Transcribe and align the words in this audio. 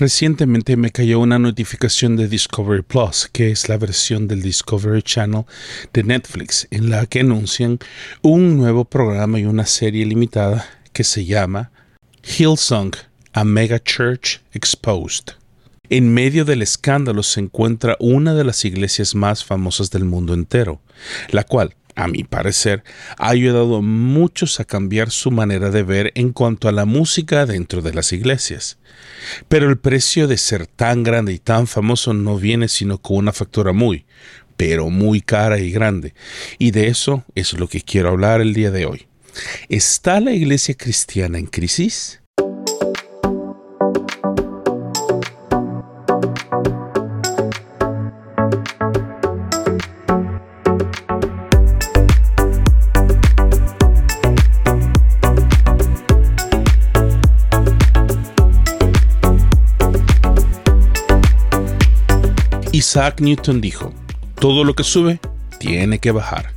Recientemente 0.00 0.78
me 0.78 0.92
cayó 0.92 1.20
una 1.20 1.38
notificación 1.38 2.16
de 2.16 2.26
Discovery 2.26 2.80
Plus, 2.80 3.28
que 3.30 3.50
es 3.50 3.68
la 3.68 3.76
versión 3.76 4.28
del 4.28 4.40
Discovery 4.40 5.02
Channel 5.02 5.44
de 5.92 6.02
Netflix, 6.02 6.66
en 6.70 6.88
la 6.88 7.04
que 7.04 7.20
anuncian 7.20 7.78
un 8.22 8.56
nuevo 8.56 8.86
programa 8.86 9.38
y 9.38 9.44
una 9.44 9.66
serie 9.66 10.06
limitada 10.06 10.66
que 10.94 11.04
se 11.04 11.26
llama 11.26 11.70
Hillsong, 12.22 12.92
a 13.34 13.44
Mega 13.44 13.78
Church 13.78 14.40
Exposed. 14.54 15.34
En 15.90 16.14
medio 16.14 16.46
del 16.46 16.62
escándalo 16.62 17.22
se 17.22 17.40
encuentra 17.40 17.98
una 18.00 18.32
de 18.32 18.44
las 18.44 18.64
iglesias 18.64 19.14
más 19.14 19.44
famosas 19.44 19.90
del 19.90 20.06
mundo 20.06 20.32
entero, 20.32 20.80
la 21.28 21.44
cual 21.44 21.74
a 22.00 22.08
mi 22.08 22.24
parecer, 22.24 22.82
ha 23.18 23.28
ayudado 23.28 23.76
a 23.76 23.82
muchos 23.82 24.58
a 24.58 24.64
cambiar 24.64 25.10
su 25.10 25.30
manera 25.30 25.70
de 25.70 25.82
ver 25.82 26.12
en 26.14 26.32
cuanto 26.32 26.68
a 26.68 26.72
la 26.72 26.86
música 26.86 27.44
dentro 27.44 27.82
de 27.82 27.92
las 27.92 28.12
iglesias. 28.12 28.78
Pero 29.48 29.68
el 29.68 29.78
precio 29.78 30.26
de 30.26 30.38
ser 30.38 30.66
tan 30.66 31.02
grande 31.02 31.34
y 31.34 31.38
tan 31.38 31.66
famoso 31.66 32.14
no 32.14 32.38
viene 32.38 32.68
sino 32.68 32.98
con 32.98 33.18
una 33.18 33.32
factura 33.32 33.72
muy, 33.72 34.06
pero 34.56 34.88
muy 34.88 35.20
cara 35.20 35.58
y 35.58 35.70
grande. 35.70 36.14
Y 36.58 36.70
de 36.70 36.88
eso 36.88 37.24
es 37.34 37.52
lo 37.52 37.68
que 37.68 37.82
quiero 37.82 38.08
hablar 38.08 38.40
el 38.40 38.54
día 38.54 38.70
de 38.70 38.86
hoy. 38.86 39.06
¿Está 39.68 40.20
la 40.20 40.32
iglesia 40.32 40.74
cristiana 40.74 41.38
en 41.38 41.46
crisis? 41.46 42.20
Isaac 62.90 63.20
Newton 63.20 63.60
dijo, 63.60 63.94
todo 64.34 64.64
lo 64.64 64.74
que 64.74 64.82
sube 64.82 65.20
tiene 65.60 66.00
que 66.00 66.10
bajar, 66.10 66.52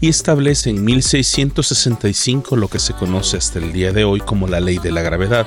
y 0.00 0.08
establece 0.08 0.70
en 0.70 0.84
1665 0.84 2.56
lo 2.56 2.66
que 2.66 2.80
se 2.80 2.92
conoce 2.92 3.36
hasta 3.36 3.60
el 3.60 3.72
día 3.72 3.92
de 3.92 4.02
hoy 4.02 4.18
como 4.18 4.48
la 4.48 4.58
ley 4.58 4.78
de 4.78 4.90
la 4.90 5.02
gravedad, 5.02 5.46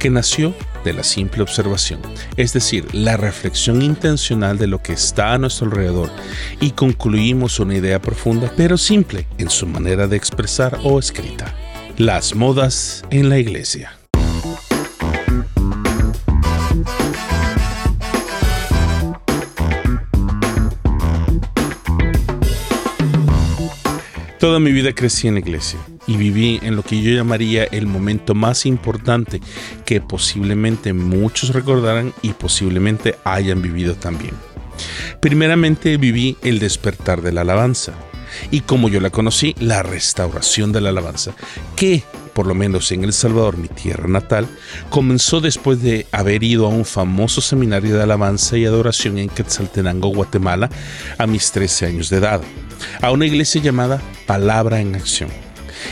que 0.00 0.10
nació 0.10 0.56
de 0.82 0.92
la 0.92 1.04
simple 1.04 1.44
observación, 1.44 2.00
es 2.36 2.52
decir, 2.52 2.92
la 2.92 3.16
reflexión 3.16 3.80
intencional 3.80 4.58
de 4.58 4.66
lo 4.66 4.82
que 4.82 4.94
está 4.94 5.34
a 5.34 5.38
nuestro 5.38 5.66
alrededor, 5.66 6.10
y 6.60 6.72
concluimos 6.72 7.60
una 7.60 7.76
idea 7.76 8.02
profunda 8.02 8.52
pero 8.56 8.76
simple 8.76 9.28
en 9.38 9.50
su 9.50 9.68
manera 9.68 10.08
de 10.08 10.16
expresar 10.16 10.80
o 10.82 10.98
escrita. 10.98 11.54
Las 11.96 12.34
modas 12.34 13.04
en 13.10 13.28
la 13.28 13.38
iglesia. 13.38 13.99
Toda 24.40 24.58
mi 24.58 24.72
vida 24.72 24.94
crecí 24.94 25.28
en 25.28 25.34
la 25.34 25.40
iglesia 25.40 25.78
y 26.06 26.16
viví 26.16 26.60
en 26.62 26.74
lo 26.74 26.82
que 26.82 27.02
yo 27.02 27.10
llamaría 27.10 27.64
el 27.64 27.86
momento 27.86 28.34
más 28.34 28.64
importante 28.64 29.38
que 29.84 30.00
posiblemente 30.00 30.94
muchos 30.94 31.50
recordarán 31.50 32.14
y 32.22 32.30
posiblemente 32.30 33.16
hayan 33.24 33.60
vivido 33.60 33.96
también. 33.96 34.32
Primeramente 35.20 35.98
viví 35.98 36.38
el 36.40 36.58
despertar 36.58 37.20
de 37.20 37.32
la 37.32 37.42
alabanza 37.42 37.92
y 38.50 38.62
como 38.62 38.88
yo 38.88 39.00
la 39.00 39.10
conocí, 39.10 39.54
la 39.60 39.82
restauración 39.82 40.72
de 40.72 40.80
la 40.80 40.88
alabanza, 40.88 41.34
que 41.76 42.02
por 42.32 42.46
lo 42.46 42.54
menos 42.54 42.90
en 42.92 43.04
El 43.04 43.12
Salvador, 43.12 43.58
mi 43.58 43.68
tierra 43.68 44.08
natal, 44.08 44.48
comenzó 44.88 45.42
después 45.42 45.82
de 45.82 46.06
haber 46.12 46.42
ido 46.44 46.64
a 46.64 46.70
un 46.70 46.86
famoso 46.86 47.42
seminario 47.42 47.94
de 47.94 48.04
alabanza 48.04 48.56
y 48.56 48.64
adoración 48.64 49.18
en 49.18 49.28
Quetzaltenango, 49.28 50.08
Guatemala, 50.08 50.70
a 51.18 51.26
mis 51.26 51.52
13 51.52 51.86
años 51.86 52.08
de 52.08 52.16
edad 52.16 52.40
a 53.00 53.10
una 53.10 53.26
iglesia 53.26 53.60
llamada 53.60 54.00
Palabra 54.26 54.80
en 54.80 54.94
Acción, 54.94 55.30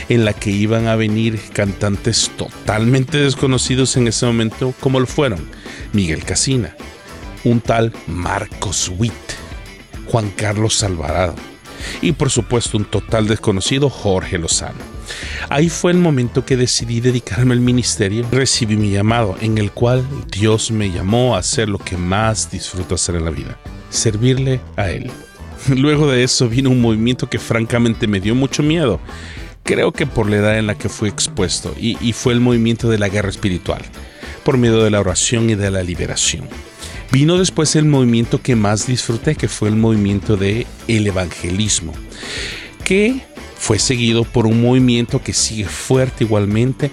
en 0.09 0.25
la 0.25 0.33
que 0.33 0.51
iban 0.51 0.87
a 0.87 0.95
venir 0.95 1.39
cantantes 1.53 2.31
totalmente 2.37 3.17
desconocidos 3.17 3.97
en 3.97 4.07
ese 4.07 4.25
momento, 4.25 4.73
como 4.79 4.99
lo 4.99 5.07
fueron 5.07 5.49
Miguel 5.93 6.23
Casina, 6.23 6.75
un 7.43 7.61
tal 7.61 7.93
Marcos 8.07 8.91
Witt, 8.97 9.13
Juan 10.07 10.31
Carlos 10.31 10.83
Alvarado 10.83 11.35
y 12.01 12.11
por 12.11 12.29
supuesto 12.29 12.77
un 12.77 12.85
total 12.85 13.27
desconocido 13.27 13.89
Jorge 13.89 14.37
Lozano. 14.37 14.79
Ahí 15.49 15.69
fue 15.69 15.91
el 15.91 15.97
momento 15.97 16.45
que 16.45 16.57
decidí 16.57 16.99
dedicarme 16.99 17.53
al 17.53 17.61
ministerio, 17.61 18.25
recibí 18.31 18.77
mi 18.77 18.91
llamado 18.91 19.35
en 19.41 19.57
el 19.57 19.71
cual 19.71 20.05
Dios 20.31 20.71
me 20.71 20.91
llamó 20.91 21.35
a 21.35 21.39
hacer 21.39 21.69
lo 21.69 21.79
que 21.79 21.97
más 21.97 22.51
disfruto 22.51 22.95
hacer 22.95 23.15
en 23.15 23.25
la 23.25 23.31
vida, 23.31 23.57
servirle 23.89 24.61
a 24.75 24.89
Él. 24.89 25.11
Luego 25.75 26.09
de 26.09 26.23
eso 26.23 26.49
vino 26.49 26.69
un 26.69 26.81
movimiento 26.81 27.29
que 27.29 27.39
francamente 27.39 28.07
me 28.07 28.19
dio 28.19 28.35
mucho 28.35 28.63
miedo. 28.63 28.99
Creo 29.63 29.91
que 29.91 30.07
por 30.07 30.29
la 30.29 30.37
edad 30.37 30.57
en 30.57 30.67
la 30.67 30.75
que 30.75 30.89
fui 30.89 31.09
expuesto, 31.09 31.75
y, 31.79 31.95
fue 32.13 32.33
el 32.33 32.39
movimiento 32.39 32.89
de 32.89 32.97
la 32.97 33.09
guerra 33.09 33.29
espiritual, 33.29 33.81
por 34.43 34.57
medio 34.57 34.83
de 34.83 34.89
la 34.89 34.99
oración 34.99 35.49
y 35.49 35.55
de 35.55 35.69
la 35.69 35.83
liberación. 35.83 36.47
Vino 37.11 37.37
después 37.37 37.75
el 37.75 37.85
movimiento 37.85 38.41
que 38.41 38.55
más 38.55 38.87
disfruté, 38.87 39.35
que 39.35 39.47
fue 39.47 39.69
el 39.69 39.75
movimiento 39.75 40.37
de 40.37 40.65
el 40.87 41.05
evangelismo, 41.07 41.93
que 42.83 43.21
fue 43.57 43.77
seguido 43.77 44.23
por 44.23 44.47
un 44.47 44.61
movimiento 44.61 45.21
que 45.21 45.33
sigue 45.33 45.65
fuerte 45.65 46.23
igualmente 46.23 46.89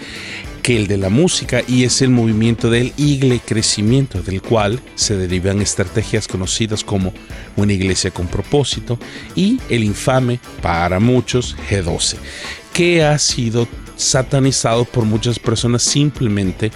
que 0.66 0.77
el 0.77 0.88
de 0.88 0.97
la 0.97 1.10
música 1.10 1.62
y 1.69 1.84
es 1.84 2.03
el 2.03 2.10
movimiento 2.10 2.71
del 2.71 2.93
igle 2.97 3.38
crecimiento, 3.38 4.21
del 4.21 4.43
cual 4.43 4.81
se 4.97 5.16
derivan 5.16 5.62
estrategias 5.62 6.27
conocidas 6.27 6.82
como 6.82 7.15
una 7.54 7.72
iglesia 7.72 8.10
con 8.10 8.27
propósito 8.27 8.99
y 9.37 9.60
el 9.69 9.84
infame, 9.84 10.41
para 10.62 10.99
muchos, 10.99 11.56
G12, 11.71 12.16
que 12.72 13.04
ha 13.04 13.16
sido 13.21 13.69
satanizado 13.97 14.84
por 14.84 15.05
muchas 15.05 15.39
personas 15.39 15.83
simplemente 15.83 16.71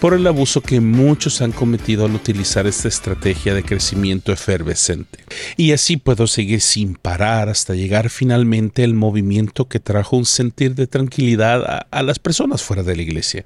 por 0.00 0.12
el 0.12 0.26
abuso 0.26 0.60
que 0.60 0.80
muchos 0.80 1.40
han 1.40 1.52
cometido 1.52 2.04
al 2.04 2.14
utilizar 2.14 2.66
esta 2.66 2.88
estrategia 2.88 3.54
de 3.54 3.62
crecimiento 3.62 4.32
efervescente. 4.32 5.20
Y 5.56 5.72
así 5.72 5.96
puedo 5.96 6.26
seguir 6.26 6.60
sin 6.60 6.94
parar 6.94 7.48
hasta 7.48 7.74
llegar 7.74 8.10
finalmente 8.10 8.84
al 8.84 8.94
movimiento 8.94 9.68
que 9.68 9.80
trajo 9.80 10.16
un 10.16 10.26
sentir 10.26 10.74
de 10.74 10.86
tranquilidad 10.86 11.64
a, 11.64 11.86
a, 11.90 12.02
las 12.02 12.18
personas 12.18 12.62
fuera 12.62 12.82
de 12.82 12.96
la 12.96 13.02
iglesia. 13.02 13.44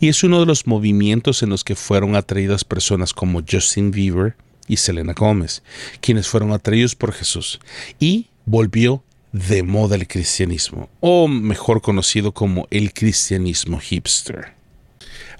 Y 0.00 0.08
es 0.08 0.22
uno 0.22 0.40
de 0.40 0.46
los 0.46 0.66
movimientos 0.66 1.42
en 1.42 1.50
los 1.50 1.64
que 1.64 1.74
fueron 1.74 2.16
atraídas 2.16 2.64
personas 2.64 3.12
como 3.12 3.42
Justin 3.48 3.90
Bieber 3.90 4.36
y 4.68 4.76
Selena 4.76 5.14
Gómez, 5.14 5.62
quienes 6.00 6.28
fueron 6.28 6.52
atraídos 6.52 6.94
por 6.94 7.12
Jesús. 7.12 7.58
Y 7.98 8.28
volvió 8.44 9.02
de 9.32 9.62
moda 9.62 9.96
el 9.96 10.06
cristianismo, 10.06 10.88
o 11.00 11.28
mejor 11.28 11.80
conocido 11.82 12.32
como 12.32 12.66
el 12.70 12.92
cristianismo 12.92 13.78
hipster. 13.78 14.54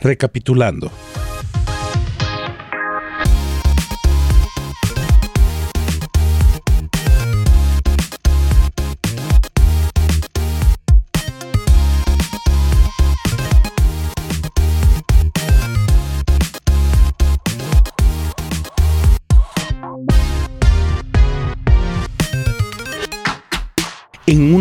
Recapitulando, 0.00 0.92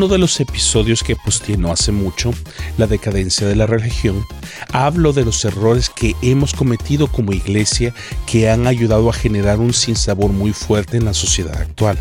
uno 0.08 0.14
de 0.14 0.20
los 0.20 0.40
episodios 0.40 1.04
que 1.04 1.18
posteé 1.18 1.58
no 1.58 1.70
hace 1.70 1.92
mucho, 1.92 2.34
La 2.78 2.88
decadencia 2.88 3.46
de 3.46 3.58
la 3.58 3.66
religión, 3.66 4.26
hablo 4.72 5.12
de 5.12 5.26
los 5.26 5.44
errores 5.44 5.90
que 5.90 6.16
hemos 6.22 6.54
cometido 6.54 7.08
como 7.08 7.34
iglesia 7.34 7.94
que 8.26 8.50
han 8.50 8.68
ayudado 8.68 9.10
a 9.10 9.14
generar 9.14 9.60
un 9.60 9.74
sinsabor 9.74 10.32
muy 10.32 10.54
fuerte 10.54 10.96
en 10.96 11.04
la 11.04 11.14
sociedad 11.14 11.60
actual, 11.60 11.98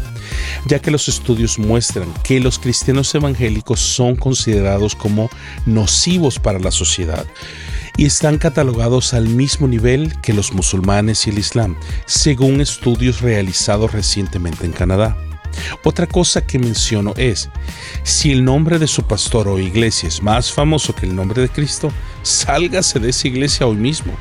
ya 0.66 0.78
que 0.78 0.92
los 0.92 1.08
estudios 1.08 1.58
muestran 1.58 2.06
que 2.22 2.38
los 2.38 2.60
cristianos 2.60 3.12
evangélicos 3.12 3.80
son 3.80 4.14
considerados 4.14 4.94
como 4.94 5.28
nocivos 5.64 6.38
para 6.38 6.60
la 6.60 6.70
sociedad 6.70 7.26
y 7.96 8.06
están 8.06 8.38
catalogados 8.38 9.14
al 9.14 9.28
mismo 9.28 9.66
nivel 9.66 10.12
que 10.20 10.32
los 10.32 10.52
musulmanes 10.52 11.26
y 11.26 11.30
el 11.30 11.40
islam, 11.40 11.76
según 12.04 12.60
estudios 12.60 13.20
realizados 13.20 13.90
recientemente 13.90 14.64
en 14.64 14.70
Canadá. 14.70 15.16
Otra 15.84 16.06
cosa 16.06 16.46
que 16.46 16.58
menciono 16.58 17.14
es, 17.16 17.48
si 18.02 18.32
el 18.32 18.44
nombre 18.44 18.78
de 18.78 18.86
su 18.86 19.02
pastor 19.04 19.48
o 19.48 19.58
iglesia 19.58 20.08
es 20.08 20.22
más 20.22 20.52
famoso 20.52 20.94
que 20.94 21.06
el 21.06 21.14
nombre 21.14 21.42
de 21.42 21.48
Cristo, 21.48 21.92
sálgase 22.22 22.98
de 22.98 23.10
esa 23.10 23.28
iglesia 23.28 23.66
hoy 23.66 23.76
mismo. 23.76 24.14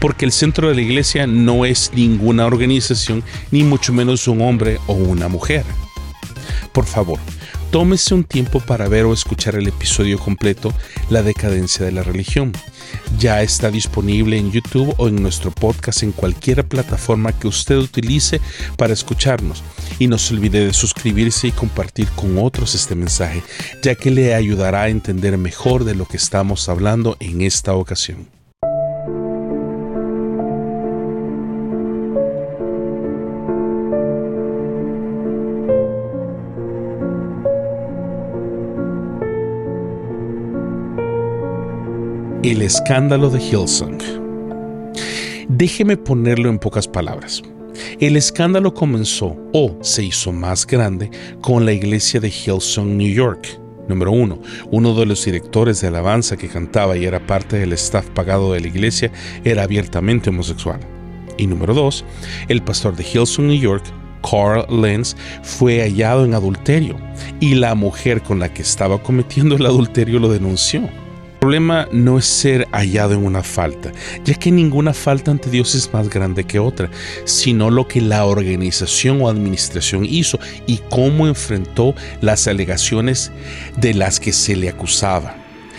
Porque 0.00 0.24
el 0.24 0.32
centro 0.32 0.68
de 0.68 0.74
la 0.74 0.82
iglesia 0.82 1.26
no 1.26 1.64
es 1.64 1.92
ninguna 1.94 2.46
organización, 2.46 3.22
ni 3.50 3.62
mucho 3.62 3.92
menos 3.92 4.26
un 4.26 4.40
hombre 4.42 4.78
o 4.86 4.94
una 4.94 5.28
mujer. 5.28 5.64
Por 6.72 6.86
favor, 6.86 7.18
tómese 7.70 8.14
un 8.14 8.24
tiempo 8.24 8.58
para 8.60 8.88
ver 8.88 9.04
o 9.04 9.12
escuchar 9.12 9.54
el 9.56 9.68
episodio 9.68 10.18
completo 10.18 10.72
La 11.10 11.22
decadencia 11.22 11.84
de 11.84 11.92
la 11.92 12.02
religión, 12.02 12.52
Ya 13.18 13.42
está 13.42 13.70
disponible 13.70 14.36
en 14.36 14.50
YouTube 14.50 14.94
o 14.98 15.08
en 15.08 15.22
nuestro 15.22 15.50
podcast 15.50 16.02
en 16.02 16.12
cualquier 16.12 16.66
plataforma 16.66 17.32
que 17.32 17.46
usted 17.46 17.76
utilice 17.76 18.40
para 18.76 18.92
escucharnos. 18.92 19.62
Y 19.98 20.08
no 20.08 20.18
se 20.18 20.34
olvide 20.34 20.66
de 20.66 20.72
suscribirse 20.72 21.48
y 21.48 21.52
compartir 21.52 22.08
con 22.16 22.38
otros 22.38 22.74
este 22.74 22.94
mensaje, 22.94 23.42
ya 23.82 23.94
que 23.94 24.10
le 24.10 24.34
ayudará 24.34 24.82
a 24.82 24.88
entender 24.88 25.38
mejor 25.38 25.84
de 25.84 25.94
lo 25.94 26.06
que 26.06 26.16
estamos 26.16 26.68
hablando 26.68 27.16
en 27.20 27.42
esta 27.42 27.74
ocasión. 27.74 28.41
El 42.42 42.60
escándalo 42.60 43.30
de 43.30 43.40
Hillsong. 43.40 44.02
Déjeme 45.48 45.96
ponerlo 45.96 46.48
en 46.48 46.58
pocas 46.58 46.88
palabras. 46.88 47.40
El 48.00 48.16
escándalo 48.16 48.74
comenzó 48.74 49.36
o 49.52 49.78
se 49.80 50.02
hizo 50.02 50.32
más 50.32 50.66
grande 50.66 51.08
con 51.40 51.64
la 51.64 51.72
iglesia 51.72 52.18
de 52.18 52.30
Hillsong, 52.30 52.96
New 52.96 53.14
York. 53.14 53.46
Número 53.88 54.10
uno, 54.10 54.40
uno 54.72 54.92
de 54.92 55.06
los 55.06 55.24
directores 55.24 55.80
de 55.80 55.86
alabanza 55.86 56.36
que 56.36 56.48
cantaba 56.48 56.96
y 56.96 57.04
era 57.04 57.24
parte 57.24 57.60
del 57.60 57.74
staff 57.74 58.10
pagado 58.10 58.52
de 58.54 58.60
la 58.60 58.66
iglesia 58.66 59.12
era 59.44 59.62
abiertamente 59.62 60.30
homosexual. 60.30 60.80
Y 61.38 61.46
número 61.46 61.74
dos, 61.74 62.04
el 62.48 62.60
pastor 62.60 62.96
de 62.96 63.04
Hillsong, 63.04 63.46
New 63.46 63.60
York, 63.60 63.84
Carl 64.28 64.66
Lenz, 64.82 65.14
fue 65.44 65.80
hallado 65.80 66.24
en 66.24 66.34
adulterio 66.34 66.96
y 67.38 67.54
la 67.54 67.76
mujer 67.76 68.20
con 68.20 68.40
la 68.40 68.52
que 68.52 68.62
estaba 68.62 69.00
cometiendo 69.00 69.54
el 69.54 69.64
adulterio 69.64 70.18
lo 70.18 70.28
denunció. 70.28 70.90
El 71.42 71.46
problema 71.46 71.88
no 71.90 72.18
es 72.18 72.24
ser 72.26 72.68
hallado 72.70 73.14
en 73.14 73.26
una 73.26 73.42
falta, 73.42 73.90
ya 74.24 74.34
que 74.34 74.52
ninguna 74.52 74.94
falta 74.94 75.32
ante 75.32 75.50
Dios 75.50 75.74
es 75.74 75.92
más 75.92 76.08
grande 76.08 76.44
que 76.44 76.60
otra, 76.60 76.88
sino 77.24 77.68
lo 77.68 77.88
que 77.88 78.00
la 78.00 78.26
organización 78.26 79.20
o 79.20 79.28
administración 79.28 80.04
hizo 80.04 80.38
y 80.68 80.78
cómo 80.88 81.26
enfrentó 81.26 81.96
las 82.20 82.46
alegaciones 82.46 83.32
de 83.76 83.92
las 83.92 84.20
que 84.20 84.32
se 84.32 84.54
le 84.54 84.68
acusaba 84.68 85.34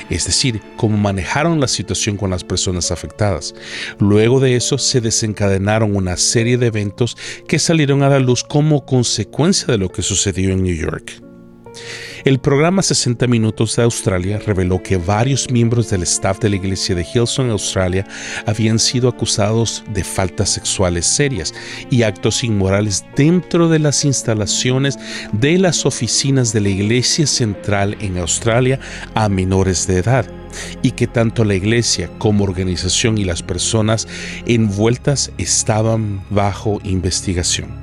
es 0.09 0.25
decir, 0.25 0.61
cómo 0.75 0.97
manejaron 0.97 1.61
la 1.61 1.69
situación 1.69 2.17
con 2.17 2.29
las 2.29 2.43
personas 2.43 2.91
afectadas. 2.91 3.55
Luego 3.99 4.41
de 4.41 4.57
eso 4.57 4.77
se 4.77 4.99
desencadenaron 4.99 5.95
una 5.95 6.17
serie 6.17 6.57
de 6.57 6.67
eventos 6.67 7.15
que 7.47 7.57
salieron 7.57 8.03
a 8.03 8.09
la 8.09 8.19
luz 8.19 8.43
como 8.43 8.85
consecuencia 8.85 9.67
de 9.67 9.77
lo 9.77 9.89
que 9.89 10.01
sucedió 10.01 10.51
en 10.51 10.61
New 10.61 10.75
York. 10.75 11.23
El 12.25 12.39
programa 12.39 12.81
60 12.81 13.27
Minutos 13.27 13.75
de 13.75 13.83
Australia 13.83 14.39
reveló 14.39 14.81
que 14.81 14.95
varios 14.95 15.51
miembros 15.51 15.89
del 15.89 16.03
staff 16.03 16.39
de 16.39 16.51
la 16.51 16.55
iglesia 16.55 16.95
de 16.95 17.03
Hillsong, 17.03 17.49
Australia, 17.49 18.07
habían 18.45 18.79
sido 18.79 19.09
acusados 19.09 19.83
de 19.93 20.05
faltas 20.05 20.49
sexuales 20.49 21.05
serias 21.05 21.53
y 21.89 22.03
actos 22.03 22.45
inmorales 22.45 23.03
dentro 23.17 23.67
de 23.67 23.79
las 23.79 24.05
instalaciones 24.05 24.97
de 25.33 25.57
las 25.57 25.85
oficinas 25.85 26.53
de 26.53 26.61
la 26.61 26.69
iglesia 26.69 27.27
central 27.27 27.97
en 27.99 28.17
Australia 28.17 28.79
a 29.15 29.27
menores 29.27 29.85
de 29.85 29.97
edad 29.97 30.25
y 30.81 30.91
que 30.91 31.07
tanto 31.07 31.43
la 31.43 31.55
iglesia 31.55 32.09
como 32.19 32.45
organización 32.45 33.17
y 33.17 33.25
las 33.25 33.43
personas 33.43 34.07
envueltas 34.45 35.29
estaban 35.37 36.23
bajo 36.29 36.79
investigación. 36.85 37.82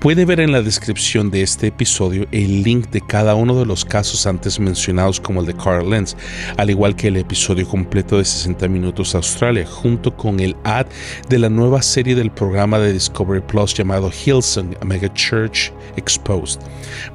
Puede 0.00 0.24
ver 0.24 0.38
en 0.38 0.52
la 0.52 0.62
descripción 0.62 1.28
de 1.32 1.42
este 1.42 1.66
episodio 1.66 2.28
el 2.30 2.62
link 2.62 2.88
de 2.90 3.00
cada 3.00 3.34
uno 3.34 3.58
de 3.58 3.66
los 3.66 3.84
casos 3.84 4.28
antes 4.28 4.60
mencionados 4.60 5.18
como 5.18 5.40
el 5.40 5.46
de 5.46 5.54
Carl 5.54 5.90
Lenz, 5.90 6.14
al 6.56 6.70
igual 6.70 6.94
que 6.94 7.08
el 7.08 7.16
episodio 7.16 7.66
completo 7.66 8.18
de 8.18 8.24
60 8.24 8.68
Minutos 8.68 9.16
Australia, 9.16 9.66
junto 9.66 10.16
con 10.16 10.38
el 10.38 10.54
ad 10.62 10.86
de 11.28 11.40
la 11.40 11.48
nueva 11.48 11.82
serie 11.82 12.14
del 12.14 12.30
programa 12.30 12.78
de 12.78 12.92
Discovery 12.92 13.40
Plus 13.40 13.74
llamado 13.74 14.12
Hillsong, 14.12 14.76
Mega 14.84 15.12
Church 15.14 15.72
Exposed, 15.96 16.60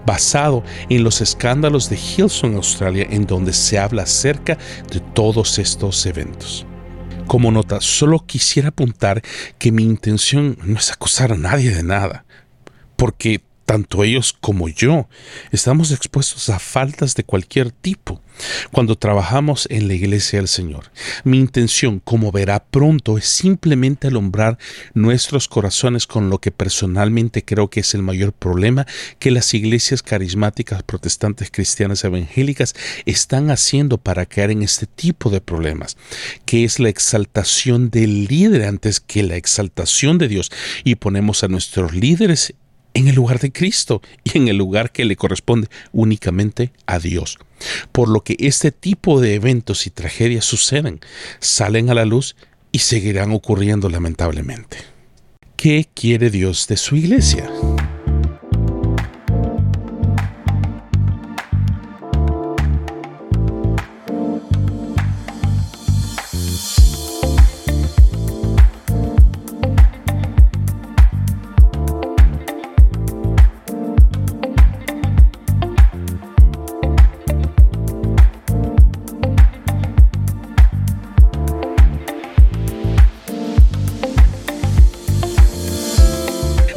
basado 0.06 0.62
en 0.90 1.06
los 1.06 1.22
escándalos 1.22 1.90
de 1.90 1.96
Hillsong 1.96 2.56
Australia 2.56 3.08
en 3.10 3.26
donde 3.26 3.54
se 3.54 3.80
habla 3.80 4.04
acerca 4.04 4.58
de 4.92 5.00
todos 5.00 5.58
estos 5.58 6.06
eventos. 6.06 6.66
Como 7.28 7.50
nota, 7.50 7.80
solo 7.80 8.20
quisiera 8.26 8.68
apuntar 8.68 9.22
que 9.58 9.72
mi 9.72 9.84
intención 9.84 10.58
no 10.66 10.78
es 10.78 10.92
acusar 10.92 11.32
a 11.32 11.38
nadie 11.38 11.74
de 11.74 11.84
nada 11.84 12.23
porque 12.96 13.42
tanto 13.66 14.04
ellos 14.04 14.36
como 14.40 14.70
yo 14.70 15.08
estamos 15.52 15.92
expuestos 15.92 16.50
a 16.50 16.60
faltas 16.60 17.16
de 17.16 17.24
cualquier 17.24 17.72
tipo 17.72 18.22
cuando 18.72 18.96
trabajamos 18.96 19.68
en 19.70 19.88
la 19.88 19.94
iglesia 19.94 20.40
del 20.40 20.48
Señor. 20.48 20.92
Mi 21.24 21.38
intención, 21.38 22.00
como 22.00 22.32
verá 22.32 22.64
pronto, 22.64 23.18
es 23.18 23.26
simplemente 23.26 24.08
alumbrar 24.08 24.58
nuestros 24.94 25.48
corazones 25.48 26.08
con 26.08 26.30
lo 26.30 26.40
que 26.40 26.52
personalmente 26.52 27.46
creo 27.46 27.70
que 27.70 27.82
es 27.82 27.94
el 27.94 28.02
mayor 28.02 28.34
problema 28.34 28.88
que 29.20 29.32
las 29.32 29.54
iglesias 29.54 30.02
carismáticas 30.02 30.84
protestantes 30.84 31.52
cristianas 31.52 32.04
evangélicas 32.04 32.76
están 33.06 33.52
haciendo 33.52 33.98
para 33.98 34.26
caer 34.26 34.52
en 34.52 34.64
este 34.64 34.88
tipo 34.88 35.30
de 35.30 35.42
problemas, 35.42 35.98
que 36.46 36.64
es 36.64 36.80
la 36.80 36.90
exaltación 36.90 37.90
del 37.90 38.26
líder 38.26 38.64
antes 38.64 39.00
que 39.00 39.24
la 39.24 39.36
exaltación 39.36 40.18
de 40.18 40.28
Dios 40.28 40.52
y 40.84 40.96
ponemos 40.96 41.44
a 41.44 41.48
nuestros 41.48 41.94
líderes 41.94 42.54
en 42.94 43.08
el 43.08 43.16
lugar 43.16 43.40
de 43.40 43.52
Cristo 43.52 44.02
y 44.24 44.38
en 44.38 44.48
el 44.48 44.58
lugar 44.58 44.92
que 44.92 45.06
le 45.06 45.16
corresponde 45.16 45.68
únicamente 45.92 46.72
a 46.86 47.00
Dios. 47.00 47.38
Por 47.92 48.10
lo 48.10 48.24
que 48.24 48.36
este 48.40 48.72
tipo 48.72 49.22
de 49.22 49.36
eventos 49.36 49.88
y 49.88 49.90
tragedias 49.90 50.46
suceden, 50.46 51.00
salen 51.40 51.90
a 51.90 51.94
la 51.94 52.06
luz 52.06 52.36
y 52.72 52.80
seguirán 52.80 53.32
ocurriendo 53.32 53.90
lamentablemente. 53.90 54.78
¿Qué 55.56 55.88
quiere 55.94 56.30
Dios 56.30 56.68
de 56.68 56.78
su 56.78 56.96
iglesia? 56.96 57.50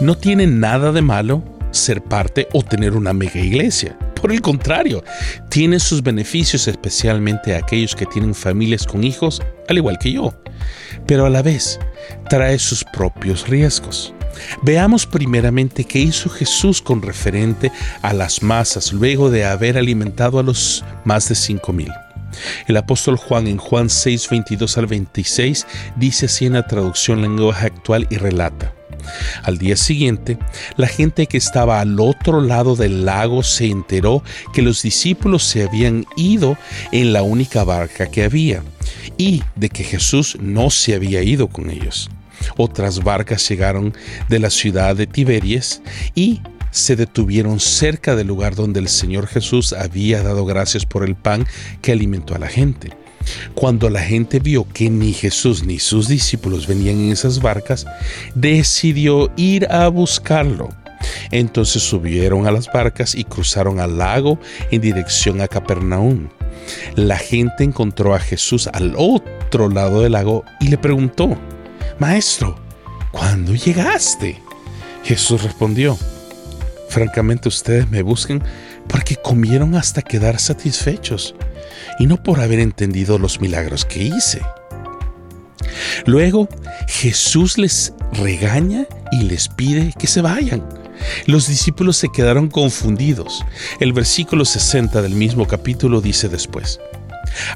No 0.01 0.15
tiene 0.15 0.47
nada 0.47 0.93
de 0.93 1.01
malo 1.01 1.43
ser 1.71 2.03
parte 2.03 2.49
o 2.53 2.63
tener 2.63 2.95
una 2.95 3.15
mega 3.15 3.41
iglesia. 3.41 3.99
Por 4.21 4.31
el 4.31 4.43
contrario, 4.43 5.03
tiene 5.49 5.81
sus 5.81 6.03
beneficios 6.03 6.69
especialmente 6.69 7.55
a 7.55 7.59
aquellos 7.59 7.95
que 7.95 8.07
tienen 8.07 8.35
familias 8.35 8.87
con 8.87 9.05
hijos, 9.05 9.43
al 9.69 9.79
igual 9.79 9.99
que 9.99 10.13
yo. 10.13 10.35
Pero 11.07 11.25
a 11.25 11.31
la 11.31 11.43
vez, 11.43 11.79
trae 12.29 12.59
sus 12.59 12.85
propios 12.85 13.49
riesgos. 13.49 14.13
Veamos 14.63 15.07
primeramente 15.07 15.85
qué 15.85 16.01
hizo 16.01 16.29
Jesús 16.29 16.83
con 16.83 17.01
referente 17.01 17.73
a 18.03 18.13
las 18.13 18.43
masas 18.43 18.93
luego 18.93 19.31
de 19.31 19.47
haber 19.47 19.79
alimentado 19.79 20.39
a 20.39 20.43
los 20.43 20.85
más 21.05 21.29
de 21.31 21.35
cinco 21.35 21.73
mil. 21.73 21.91
El 22.67 22.77
apóstol 22.77 23.17
Juan 23.17 23.47
en 23.47 23.57
Juan 23.57 23.89
6, 23.89 24.29
22 24.31 24.77
al 24.77 24.87
26 24.87 25.67
dice 25.97 26.27
así 26.27 26.45
en 26.45 26.53
la 26.53 26.67
traducción 26.67 27.23
lenguaje 27.23 27.69
actual 27.69 28.07
y 28.11 28.17
relata. 28.19 28.76
Al 29.43 29.59
día 29.59 29.77
siguiente, 29.77 30.39
la 30.77 30.87
gente 30.87 31.27
que 31.27 31.37
estaba 31.37 31.81
al 31.81 31.99
otro 32.01 32.41
lado 32.41 32.77
del 32.77 33.05
lago 33.05 33.43
se 33.43 33.67
enteró 33.67 34.23
que 34.53 34.63
los 34.63 34.83
discípulos 34.83 35.45
se 35.45 35.63
habían 35.63 36.07
ido 36.17 36.57
en 36.93 37.13
la 37.13 37.23
única 37.23 37.65
barca 37.65 38.07
que 38.07 38.25
había 38.25 38.63
y 39.17 39.43
de 39.55 39.69
que 39.69 39.85
Jesús 39.85 40.37
no 40.41 40.71
se 40.71 40.95
había 40.95 41.23
ido 41.23 41.49
con 41.49 41.71
ellos. 41.71 42.11
Otras 42.57 43.03
barcas 43.03 43.49
llegaron 43.49 43.95
de 44.29 44.39
la 44.39 44.51
ciudad 44.51 44.97
de 44.97 45.07
Tiberias 45.07 45.83
y 46.15 46.41
se 46.71 46.97
detuvieron 46.97 47.59
cerca 47.59 48.15
del 48.17 48.27
lugar 48.27 48.55
donde 48.55 48.81
el 48.81 48.89
Señor 48.89 49.27
Jesús 49.27 49.73
había 49.73 50.23
dado 50.23 50.45
gracias 50.45 50.85
por 50.85 51.05
el 51.05 51.15
pan 51.15 51.47
que 51.81 51.93
alimentó 51.93 52.35
a 52.35 52.39
la 52.39 52.49
gente. 52.49 52.91
Cuando 53.55 53.91
la 53.91 54.01
gente 54.01 54.39
vio 54.39 54.67
que 54.73 54.91
ni 54.91 55.13
Jesús 55.13 55.65
ni 55.65 55.79
sus 55.79 56.09
discípulos 56.09 56.67
venían 56.67 57.01
en 57.01 57.13
esas 57.13 57.41
barcas, 57.41 57.87
decidió 58.35 59.31
ir 59.37 59.67
a 59.71 59.89
buscarlo. 59.89 60.69
Entonces 61.31 61.83
subieron 61.83 62.47
a 62.47 62.51
las 62.51 62.71
barcas 62.73 63.15
y 63.15 63.25
cruzaron 63.25 63.81
al 63.81 63.99
lago 63.99 64.39
en 64.71 64.81
dirección 64.81 65.41
a 65.41 65.49
Capernaum. 65.49 66.29
La 66.95 67.17
gente 67.17 67.65
encontró 67.65 68.15
a 68.15 68.19
Jesús 68.19 68.69
al 68.73 68.95
otro 68.97 69.69
lado 69.69 70.03
del 70.03 70.13
lago 70.13 70.45
y 70.61 70.69
le 70.69 70.79
preguntó, 70.79 71.37
Maestro, 71.99 72.59
¿cuándo 73.13 73.55
llegaste? 73.55 74.41
Jesús 75.05 75.43
respondió, 75.43 75.97
Francamente 76.89 77.49
ustedes 77.49 77.91
me 77.91 78.03
buscan 78.03 78.43
porque 78.89 79.17
comieron 79.17 79.75
hasta 79.75 80.03
quedar 80.03 80.39
satisfechos 80.39 81.35
y 81.99 82.07
no 82.07 82.23
por 82.23 82.41
haber 82.41 82.61
entendido 82.61 83.19
los 83.19 83.41
milagros 83.41 83.85
que 83.85 84.05
hice. 84.05 84.43
Luego 86.05 86.49
Jesús 86.89 87.59
les 87.59 87.93
regaña 88.13 88.87
y 89.13 89.23
les 89.23 89.49
pide 89.49 89.93
que 89.99 90.07
se 90.07 90.21
vayan. 90.21 90.67
Los 91.27 91.49
discípulos 91.49 91.97
se 91.97 92.09
quedaron 92.09 92.49
confundidos. 92.49 93.45
El 93.81 93.93
versículo 93.93 94.45
60 94.45 95.03
del 95.03 95.15
mismo 95.15 95.47
capítulo 95.47 96.01
dice 96.01 96.29
después, 96.29 96.81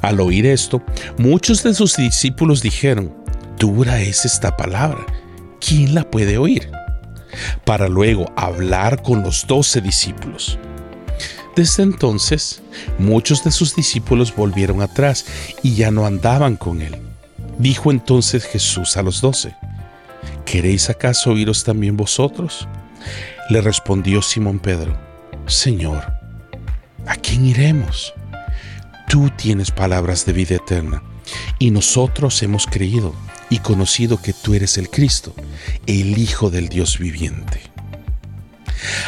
al 0.03 0.21
oír 0.21 0.47
esto, 0.47 0.83
muchos 1.17 1.63
de 1.63 1.75
sus 1.75 1.97
discípulos 1.97 2.63
dijeron, 2.63 3.15
dura 3.59 4.01
es 4.01 4.25
esta 4.25 4.57
palabra, 4.57 5.07
¿quién 5.61 5.95
la 5.95 6.11
puede 6.11 6.39
oír? 6.39 6.71
Para 7.65 7.89
luego 7.89 8.31
hablar 8.37 9.03
con 9.03 9.23
los 9.23 9.47
doce 9.47 9.81
discípulos. 9.81 10.59
Desde 11.61 11.83
entonces, 11.83 12.63
muchos 12.99 13.45
de 13.45 13.51
sus 13.51 13.77
discípulos 13.77 14.35
volvieron 14.35 14.81
atrás 14.81 15.27
y 15.63 15.75
ya 15.75 15.91
no 15.91 16.07
andaban 16.07 16.57
con 16.57 16.81
él. 16.81 16.97
Dijo 17.59 17.91
entonces 17.91 18.47
Jesús 18.47 18.97
a 18.97 19.03
los 19.03 19.21
doce, 19.21 19.55
¿queréis 20.47 20.89
acaso 20.89 21.33
oíros 21.33 21.63
también 21.63 21.99
vosotros? 21.99 22.67
Le 23.51 23.61
respondió 23.61 24.23
Simón 24.23 24.59
Pedro, 24.59 24.99
Señor, 25.45 26.03
¿a 27.05 27.17
quién 27.17 27.45
iremos? 27.45 28.15
Tú 29.07 29.29
tienes 29.37 29.71
palabras 29.71 30.25
de 30.25 30.33
vida 30.33 30.55
eterna, 30.55 31.03
y 31.59 31.73
nosotros 31.73 32.43
hemos 32.43 32.65
creído 32.67 33.15
y 33.51 33.59
conocido 33.59 34.23
que 34.23 34.33
tú 34.33 34.55
eres 34.55 34.79
el 34.79 34.89
Cristo, 34.89 35.35
el 35.87 36.17
Hijo 36.17 36.49
del 36.49 36.71
Dios 36.71 36.99
viviente. 36.99 37.70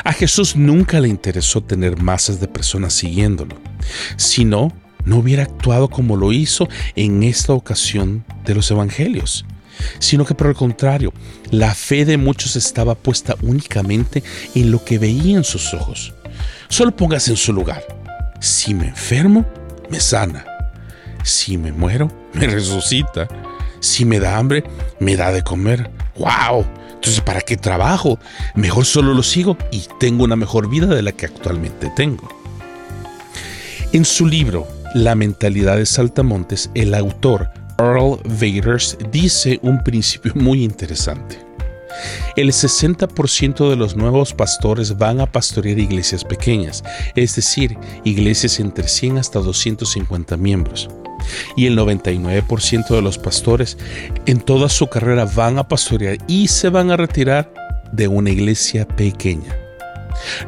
A 0.04 0.12
Jesús 0.12 0.56
nunca 0.56 1.00
le 1.00 1.08
interesó 1.08 1.62
tener 1.62 2.00
masas 2.00 2.40
de 2.40 2.48
personas 2.48 2.92
siguiéndolo, 2.92 3.56
sino 4.16 4.72
no 5.04 5.16
hubiera 5.18 5.42
actuado 5.42 5.88
como 5.88 6.16
lo 6.16 6.32
hizo 6.32 6.68
en 6.94 7.22
esta 7.22 7.52
ocasión 7.52 8.24
de 8.44 8.54
los 8.54 8.70
evangelios, 8.70 9.44
sino 9.98 10.24
que 10.24 10.34
por 10.34 10.46
el 10.48 10.54
contrario, 10.54 11.12
la 11.50 11.74
fe 11.74 12.04
de 12.04 12.16
muchos 12.16 12.56
estaba 12.56 12.94
puesta 12.94 13.36
únicamente 13.42 14.22
en 14.54 14.70
lo 14.70 14.84
que 14.84 14.98
veían 14.98 15.44
sus 15.44 15.74
ojos. 15.74 16.14
Solo 16.68 16.94
póngase 16.94 17.32
en 17.32 17.36
su 17.36 17.52
lugar. 17.52 17.84
Si 18.40 18.74
me 18.74 18.88
enfermo, 18.88 19.44
me 19.90 20.00
sana. 20.00 20.44
Si 21.22 21.58
me 21.58 21.72
muero, 21.72 22.10
me 22.32 22.46
resucita. 22.46 23.28
Si 23.80 24.04
me 24.04 24.20
da 24.20 24.38
hambre, 24.38 24.64
me 25.00 25.16
da 25.16 25.32
de 25.32 25.42
comer. 25.42 25.90
¡Wow! 26.16 26.64
Entonces, 27.02 27.20
¿para 27.20 27.40
qué 27.40 27.56
trabajo? 27.56 28.20
Mejor 28.54 28.84
solo 28.84 29.12
lo 29.12 29.24
sigo 29.24 29.56
y 29.72 29.82
tengo 29.98 30.22
una 30.22 30.36
mejor 30.36 30.70
vida 30.70 30.86
de 30.86 31.02
la 31.02 31.10
que 31.10 31.26
actualmente 31.26 31.90
tengo. 31.96 32.28
En 33.92 34.04
su 34.04 34.24
libro, 34.24 34.68
La 34.94 35.16
mentalidad 35.16 35.78
de 35.78 35.84
Saltamontes, 35.84 36.70
el 36.74 36.94
autor 36.94 37.50
Earl 37.76 38.20
Vaders 38.24 38.96
dice 39.10 39.58
un 39.62 39.82
principio 39.82 40.32
muy 40.36 40.62
interesante. 40.62 41.44
El 42.36 42.52
60% 42.52 43.68
de 43.68 43.74
los 43.74 43.96
nuevos 43.96 44.32
pastores 44.32 44.96
van 44.96 45.20
a 45.20 45.26
pastorear 45.26 45.80
iglesias 45.80 46.24
pequeñas, 46.24 46.84
es 47.16 47.34
decir, 47.34 47.76
iglesias 48.04 48.60
entre 48.60 48.86
100 48.86 49.18
hasta 49.18 49.40
250 49.40 50.36
miembros. 50.36 50.88
Y 51.56 51.66
el 51.66 51.78
99% 51.78 52.88
de 52.88 53.02
los 53.02 53.18
pastores 53.18 53.78
en 54.26 54.40
toda 54.40 54.68
su 54.68 54.86
carrera 54.88 55.24
van 55.24 55.58
a 55.58 55.68
pastorear 55.68 56.18
y 56.26 56.48
se 56.48 56.68
van 56.68 56.90
a 56.90 56.96
retirar 56.96 57.52
de 57.92 58.08
una 58.08 58.30
iglesia 58.30 58.86
pequeña. 58.86 59.56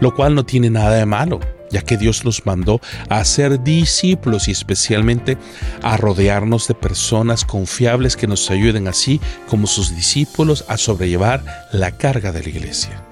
Lo 0.01 0.15
cual 0.15 0.35
no 0.35 0.45
tiene 0.45 0.71
nada 0.71 0.95
de 0.97 1.07
malo 1.07 1.41
ya 1.75 1.83
que 1.83 1.97
Dios 1.97 2.25
nos 2.25 2.47
mandó 2.47 2.81
a 3.09 3.25
ser 3.25 3.63
discípulos 3.65 4.47
y 4.47 4.53
especialmente 4.53 5.37
a 5.83 5.97
rodearnos 5.97 6.69
de 6.69 6.75
personas 6.75 7.45
confiables 7.45 8.17
que 8.17 8.29
nos 8.29 8.49
ayuden 8.49 8.87
así 8.87 9.21
como 9.49 9.67
sus 9.67 9.95
discípulos 9.97 10.65
a 10.69 10.77
sobrellevar 10.77 11.43
la 11.73 11.91
carga 11.91 12.31
de 12.31 12.45
la 12.45 12.49
iglesia. 12.49 13.03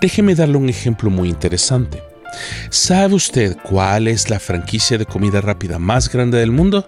Déjeme 0.00 0.34
darle 0.34 0.56
un 0.56 0.68
ejemplo 0.68 1.10
muy 1.10 1.28
interesante. 1.28 2.09
¿Sabe 2.70 3.14
usted 3.14 3.56
cuál 3.62 4.08
es 4.08 4.30
la 4.30 4.38
franquicia 4.38 4.98
de 4.98 5.06
comida 5.06 5.40
rápida 5.40 5.78
más 5.78 6.10
grande 6.10 6.38
del 6.38 6.52
mundo? 6.52 6.84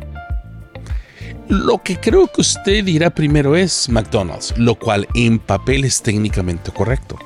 Lo 1.48 1.82
que 1.82 1.98
creo 1.98 2.28
que 2.28 2.40
usted 2.40 2.84
dirá 2.84 3.10
primero 3.10 3.56
es 3.56 3.88
McDonald's, 3.88 4.54
lo 4.56 4.76
cual 4.76 5.06
en 5.14 5.38
papel 5.38 5.84
es 5.84 6.00
técnicamente 6.00 6.70
correcto, 6.70 7.18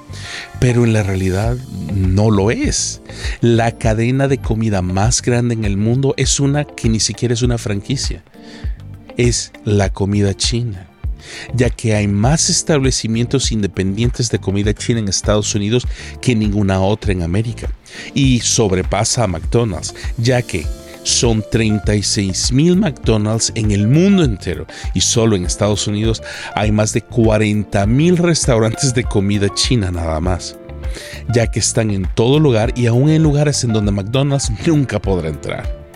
pero 0.58 0.84
en 0.84 0.92
la 0.92 1.02
realidad 1.02 1.56
no 1.94 2.30
lo 2.30 2.50
es. 2.50 3.02
La 3.40 3.72
cadena 3.72 4.26
de 4.26 4.38
comida 4.38 4.82
más 4.82 5.22
grande 5.22 5.54
en 5.54 5.64
el 5.64 5.76
mundo 5.76 6.14
es 6.16 6.40
una 6.40 6.64
que 6.64 6.88
ni 6.88 6.98
siquiera 6.98 7.34
es 7.34 7.42
una 7.42 7.58
franquicia, 7.58 8.24
es 9.16 9.52
la 9.64 9.90
comida 9.90 10.34
china 10.34 10.88
ya 11.54 11.70
que 11.70 11.94
hay 11.94 12.08
más 12.08 12.50
establecimientos 12.50 13.52
independientes 13.52 14.30
de 14.30 14.38
comida 14.38 14.74
china 14.74 15.00
en 15.00 15.08
Estados 15.08 15.54
Unidos 15.54 15.86
que 16.20 16.34
ninguna 16.34 16.80
otra 16.80 17.12
en 17.12 17.22
América, 17.22 17.70
y 18.14 18.40
sobrepasa 18.40 19.24
a 19.24 19.26
McDonald's, 19.26 19.94
ya 20.18 20.42
que 20.42 20.66
son 21.06 21.44
36 21.52 22.50
mil 22.50 22.76
McDonald's 22.76 23.52
en 23.54 23.70
el 23.70 23.86
mundo 23.86 24.24
entero 24.24 24.66
y 24.92 25.00
solo 25.00 25.36
en 25.36 25.44
Estados 25.44 25.86
Unidos 25.86 26.20
hay 26.56 26.72
más 26.72 26.92
de 26.92 27.00
40 27.00 27.86
mil 27.86 28.16
restaurantes 28.16 28.92
de 28.92 29.04
comida 29.04 29.48
china 29.54 29.92
nada 29.92 30.18
más, 30.18 30.56
ya 31.32 31.46
que 31.46 31.60
están 31.60 31.92
en 31.92 32.08
todo 32.14 32.40
lugar 32.40 32.72
y 32.76 32.86
aún 32.86 33.08
en 33.10 33.22
lugares 33.22 33.62
en 33.62 33.72
donde 33.72 33.92
McDonald's 33.92 34.50
nunca 34.66 35.00
podrá 35.00 35.28
entrar. 35.28 35.86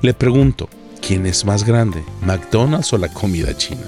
Le 0.00 0.14
pregunto, 0.14 0.70
¿quién 1.06 1.26
es 1.26 1.44
más 1.44 1.64
grande, 1.64 2.02
McDonald's 2.22 2.92
o 2.94 2.98
la 2.98 3.08
comida 3.08 3.54
china? 3.54 3.82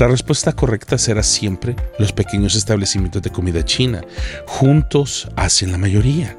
La 0.00 0.08
respuesta 0.08 0.54
correcta 0.54 0.96
será 0.96 1.22
siempre 1.22 1.76
los 1.98 2.10
pequeños 2.10 2.54
establecimientos 2.56 3.20
de 3.20 3.28
comida 3.28 3.62
china. 3.66 4.00
Juntos 4.46 5.28
hacen 5.36 5.72
la 5.72 5.76
mayoría. 5.76 6.38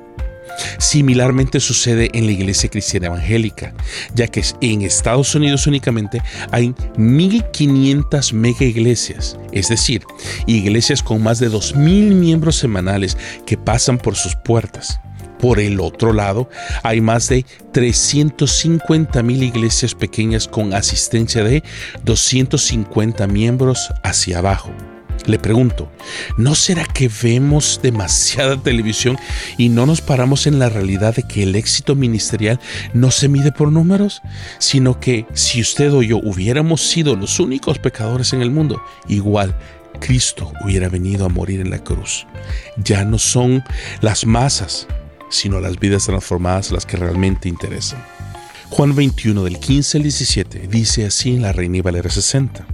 Similarmente 0.79 1.59
sucede 1.59 2.09
en 2.15 2.25
la 2.25 2.31
iglesia 2.31 2.71
cristiana 2.71 3.05
evangélica, 3.05 3.75
ya 4.15 4.25
que 4.25 4.43
en 4.61 4.81
Estados 4.81 5.35
Unidos 5.35 5.67
únicamente 5.67 6.23
hay 6.49 6.69
1.500 6.97 8.33
mega 8.33 8.65
iglesias, 8.65 9.37
es 9.51 9.69
decir, 9.69 10.01
iglesias 10.47 11.03
con 11.03 11.21
más 11.21 11.37
de 11.37 11.51
2.000 11.51 12.15
miembros 12.15 12.55
semanales 12.55 13.15
que 13.45 13.57
pasan 13.57 13.99
por 13.99 14.15
sus 14.15 14.35
puertas. 14.35 14.99
Por 15.41 15.59
el 15.59 15.79
otro 15.79 16.13
lado, 16.13 16.49
hay 16.83 17.01
más 17.01 17.27
de 17.27 17.45
350 17.73 19.23
mil 19.23 19.41
iglesias 19.41 19.95
pequeñas 19.95 20.47
con 20.47 20.73
asistencia 20.73 21.43
de 21.43 21.63
250 22.05 23.25
miembros 23.25 23.89
hacia 24.03 24.37
abajo. 24.37 24.71
Le 25.25 25.39
pregunto, 25.39 25.91
¿no 26.37 26.55
será 26.55 26.85
que 26.85 27.09
vemos 27.23 27.79
demasiada 27.81 28.55
televisión 28.63 29.17
y 29.57 29.69
no 29.69 29.85
nos 29.85 30.01
paramos 30.01 30.45
en 30.45 30.59
la 30.59 30.69
realidad 30.69 31.15
de 31.15 31.23
que 31.23 31.43
el 31.43 31.55
éxito 31.55 31.95
ministerial 31.95 32.59
no 32.93 33.09
se 33.09 33.27
mide 33.27 33.51
por 33.51 33.71
números, 33.71 34.21
sino 34.59 34.99
que 34.99 35.25
si 35.33 35.61
usted 35.61 35.91
o 35.91 36.03
yo 36.03 36.17
hubiéramos 36.17 36.81
sido 36.81 37.15
los 37.15 37.39
únicos 37.39 37.79
pecadores 37.79 38.33
en 38.33 38.41
el 38.41 38.51
mundo, 38.51 38.81
igual 39.07 39.55
Cristo 39.99 40.51
hubiera 40.63 40.89
venido 40.89 41.25
a 41.25 41.29
morir 41.29 41.61
en 41.61 41.69
la 41.69 41.83
cruz? 41.83 42.25
Ya 42.77 43.05
no 43.05 43.19
son 43.19 43.63
las 44.01 44.25
masas, 44.25 44.87
sino 45.31 45.59
las 45.59 45.79
vidas 45.79 46.05
transformadas 46.05 46.71
las 46.71 46.85
que 46.85 46.97
realmente 46.97 47.49
interesan. 47.49 48.05
Juan 48.69 48.93
21 48.95 49.43
del 49.43 49.59
15 49.59 49.97
al 49.97 50.03
17 50.03 50.67
dice 50.67 51.05
así 51.05 51.33
en 51.33 51.41
la 51.41 51.51
Reina 51.51 51.81
Valera 51.81 52.11
60. 52.11 52.67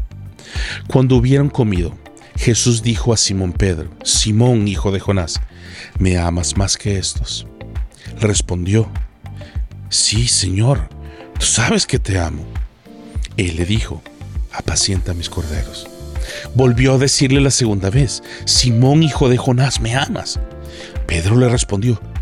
Cuando 0.87 1.15
hubieron 1.15 1.49
comido, 1.49 1.97
Jesús 2.35 2.83
dijo 2.83 3.13
a 3.13 3.17
Simón 3.17 3.53
Pedro, 3.53 3.89
Simón, 4.03 4.67
hijo 4.67 4.91
de 4.91 4.99
Jonás, 4.99 5.39
¿me 5.97 6.17
amas 6.17 6.57
más 6.57 6.77
que 6.77 6.97
estos? 6.97 7.47
Respondió, 8.19 8.91
Sí, 9.89 10.27
Señor, 10.27 10.89
tú 11.39 11.45
sabes 11.45 11.85
que 11.87 11.97
te 11.97 12.19
amo. 12.19 12.45
Él 13.37 13.55
le 13.55 13.65
dijo, 13.65 14.01
apacienta 14.51 15.13
mis 15.13 15.29
corderos. 15.29 15.87
Volvió 16.55 16.95
a 16.95 16.97
decirle 16.97 17.39
la 17.39 17.51
segunda 17.51 17.89
vez, 17.89 18.21
Simón, 18.45 19.01
hijo 19.01 19.29
de 19.29 19.37
Jonás, 19.37 19.79
¿me 19.79 19.95
amas? 19.95 20.39
Pedro 21.07 21.37
le 21.37 21.47
respondió, 21.47 22.01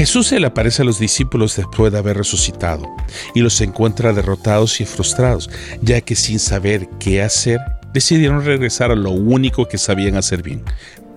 Jesús 0.00 0.28
se 0.28 0.40
le 0.40 0.46
aparece 0.46 0.80
a 0.80 0.86
los 0.86 0.98
discípulos 0.98 1.56
después 1.56 1.92
de 1.92 1.98
haber 1.98 2.16
resucitado 2.16 2.88
y 3.34 3.40
los 3.40 3.60
encuentra 3.60 4.14
derrotados 4.14 4.80
y 4.80 4.86
frustrados, 4.86 5.50
ya 5.82 6.00
que 6.00 6.16
sin 6.16 6.38
saber 6.38 6.88
qué 6.98 7.20
hacer, 7.20 7.60
decidieron 7.92 8.42
regresar 8.42 8.90
a 8.90 8.96
lo 8.96 9.10
único 9.10 9.68
que 9.68 9.76
sabían 9.76 10.16
hacer 10.16 10.42
bien, 10.42 10.64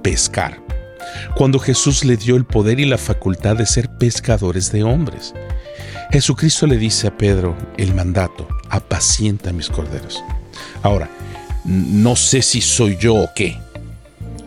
pescar, 0.02 0.60
cuando 1.34 1.60
Jesús 1.60 2.04
le 2.04 2.18
dio 2.18 2.36
el 2.36 2.44
poder 2.44 2.82
y 2.82 2.86
la 2.86 2.98
facultad 2.98 3.56
de 3.56 3.66
ser 3.66 3.90
pescadores 3.90 4.74
de 4.74 4.84
hombres. 4.84 5.34
Jesucristo 6.12 6.68
le 6.68 6.76
dice 6.76 7.08
a 7.08 7.18
Pedro 7.18 7.56
el 7.78 7.96
mandato, 7.96 8.50
apacienta 8.70 9.54
mis 9.54 9.70
corderos. 9.70 10.22
Ahora, 10.82 11.10
no 11.64 12.18
sé 12.18 12.42
si 12.42 12.60
soy 12.60 12.98
yo 12.98 13.16
o 13.16 13.30
qué, 13.34 13.58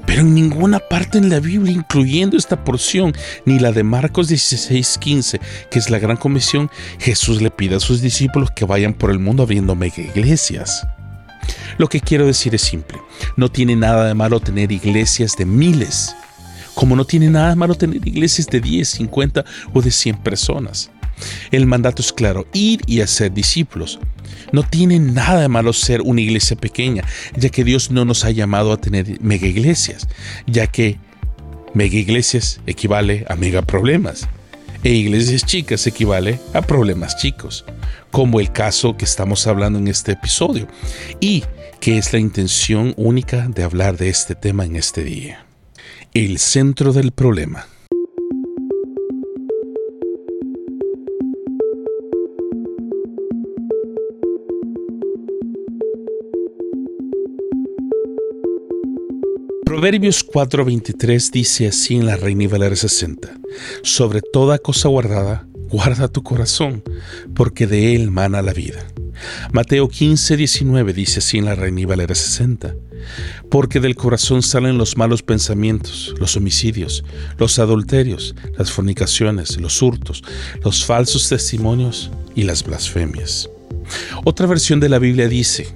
pero 0.06 0.20
en 0.20 0.34
ninguna 0.34 0.78
parte 0.78 1.18
en 1.18 1.28
la 1.28 1.40
Biblia, 1.40 1.72
incluyendo 1.72 2.36
esta 2.36 2.64
porción, 2.64 3.12
ni 3.44 3.58
la 3.58 3.72
de 3.72 3.82
Marcos 3.82 4.28
16:15, 4.28 5.40
que 5.70 5.78
es 5.78 5.90
la 5.90 5.98
gran 5.98 6.16
comisión, 6.16 6.70
Jesús 6.98 7.42
le 7.42 7.50
pide 7.50 7.76
a 7.76 7.80
sus 7.80 8.00
discípulos 8.00 8.50
que 8.50 8.64
vayan 8.64 8.94
por 8.94 9.10
el 9.10 9.18
mundo 9.18 9.42
abriendo 9.42 9.74
mega 9.74 10.00
iglesias. 10.00 10.86
Lo 11.78 11.88
que 11.88 12.00
quiero 12.00 12.26
decir 12.26 12.54
es 12.54 12.62
simple, 12.62 12.98
no 13.36 13.50
tiene 13.50 13.76
nada 13.76 14.06
de 14.06 14.14
malo 14.14 14.40
tener 14.40 14.72
iglesias 14.72 15.36
de 15.36 15.44
miles, 15.44 16.14
como 16.74 16.96
no 16.96 17.04
tiene 17.04 17.28
nada 17.28 17.50
de 17.50 17.56
malo 17.56 17.74
tener 17.74 18.06
iglesias 18.06 18.46
de 18.46 18.60
10, 18.60 18.88
50 18.88 19.44
o 19.72 19.82
de 19.82 19.90
100 19.90 20.16
personas. 20.18 20.90
El 21.50 21.66
mandato 21.66 22.02
es 22.02 22.12
claro, 22.12 22.46
ir 22.52 22.80
y 22.86 23.00
hacer 23.00 23.32
discípulos. 23.32 23.98
No 24.52 24.62
tiene 24.62 24.98
nada 24.98 25.40
de 25.40 25.48
malo 25.48 25.72
ser 25.72 26.02
una 26.02 26.20
iglesia 26.20 26.56
pequeña, 26.56 27.04
ya 27.36 27.48
que 27.48 27.64
Dios 27.64 27.90
no 27.90 28.04
nos 28.04 28.24
ha 28.24 28.30
llamado 28.30 28.72
a 28.72 28.80
tener 28.80 29.20
mega 29.20 29.46
iglesias, 29.46 30.08
ya 30.46 30.66
que 30.66 30.98
mega 31.74 31.96
iglesias 31.96 32.60
equivale 32.66 33.24
a 33.28 33.36
mega 33.36 33.62
problemas 33.62 34.28
e 34.86 34.92
iglesias 34.92 35.44
chicas 35.44 35.86
equivale 35.88 36.38
a 36.54 36.62
problemas 36.62 37.16
chicos, 37.16 37.64
como 38.12 38.38
el 38.38 38.52
caso 38.52 38.96
que 38.96 39.04
estamos 39.04 39.46
hablando 39.48 39.80
en 39.80 39.88
este 39.88 40.12
episodio 40.12 40.68
y 41.20 41.42
que 41.80 41.98
es 41.98 42.12
la 42.12 42.20
intención 42.20 42.94
única 42.96 43.48
de 43.48 43.64
hablar 43.64 43.96
de 43.96 44.08
este 44.08 44.34
tema 44.34 44.64
en 44.64 44.76
este 44.76 45.02
día. 45.02 45.44
El 46.14 46.38
centro 46.38 46.92
del 46.92 47.10
problema. 47.10 47.66
Proverbios 59.66 60.24
4:23 60.24 61.32
dice 61.32 61.66
así 61.66 61.96
en 61.96 62.06
la 62.06 62.16
Reina 62.16 62.46
Valera 62.46 62.76
60, 62.76 63.36
sobre 63.82 64.22
toda 64.22 64.58
cosa 64.58 64.88
guardada, 64.88 65.44
guarda 65.68 66.06
tu 66.06 66.22
corazón, 66.22 66.84
porque 67.34 67.66
de 67.66 67.96
él 67.96 68.12
mana 68.12 68.42
la 68.42 68.52
vida. 68.52 68.86
Mateo 69.52 69.88
15:19 69.88 70.92
dice 70.94 71.18
así 71.18 71.38
en 71.38 71.46
la 71.46 71.56
Reina 71.56 71.84
Valera 71.84 72.14
60, 72.14 72.76
porque 73.50 73.80
del 73.80 73.96
corazón 73.96 74.40
salen 74.40 74.78
los 74.78 74.96
malos 74.96 75.24
pensamientos, 75.24 76.14
los 76.20 76.36
homicidios, 76.36 77.02
los 77.36 77.58
adulterios, 77.58 78.36
las 78.56 78.70
fornicaciones, 78.70 79.60
los 79.60 79.82
hurtos, 79.82 80.22
los 80.62 80.84
falsos 80.84 81.28
testimonios 81.28 82.12
y 82.36 82.44
las 82.44 82.62
blasfemias. 82.62 83.50
Otra 84.24 84.46
versión 84.46 84.78
de 84.78 84.90
la 84.90 85.00
Biblia 85.00 85.26
dice, 85.26 85.74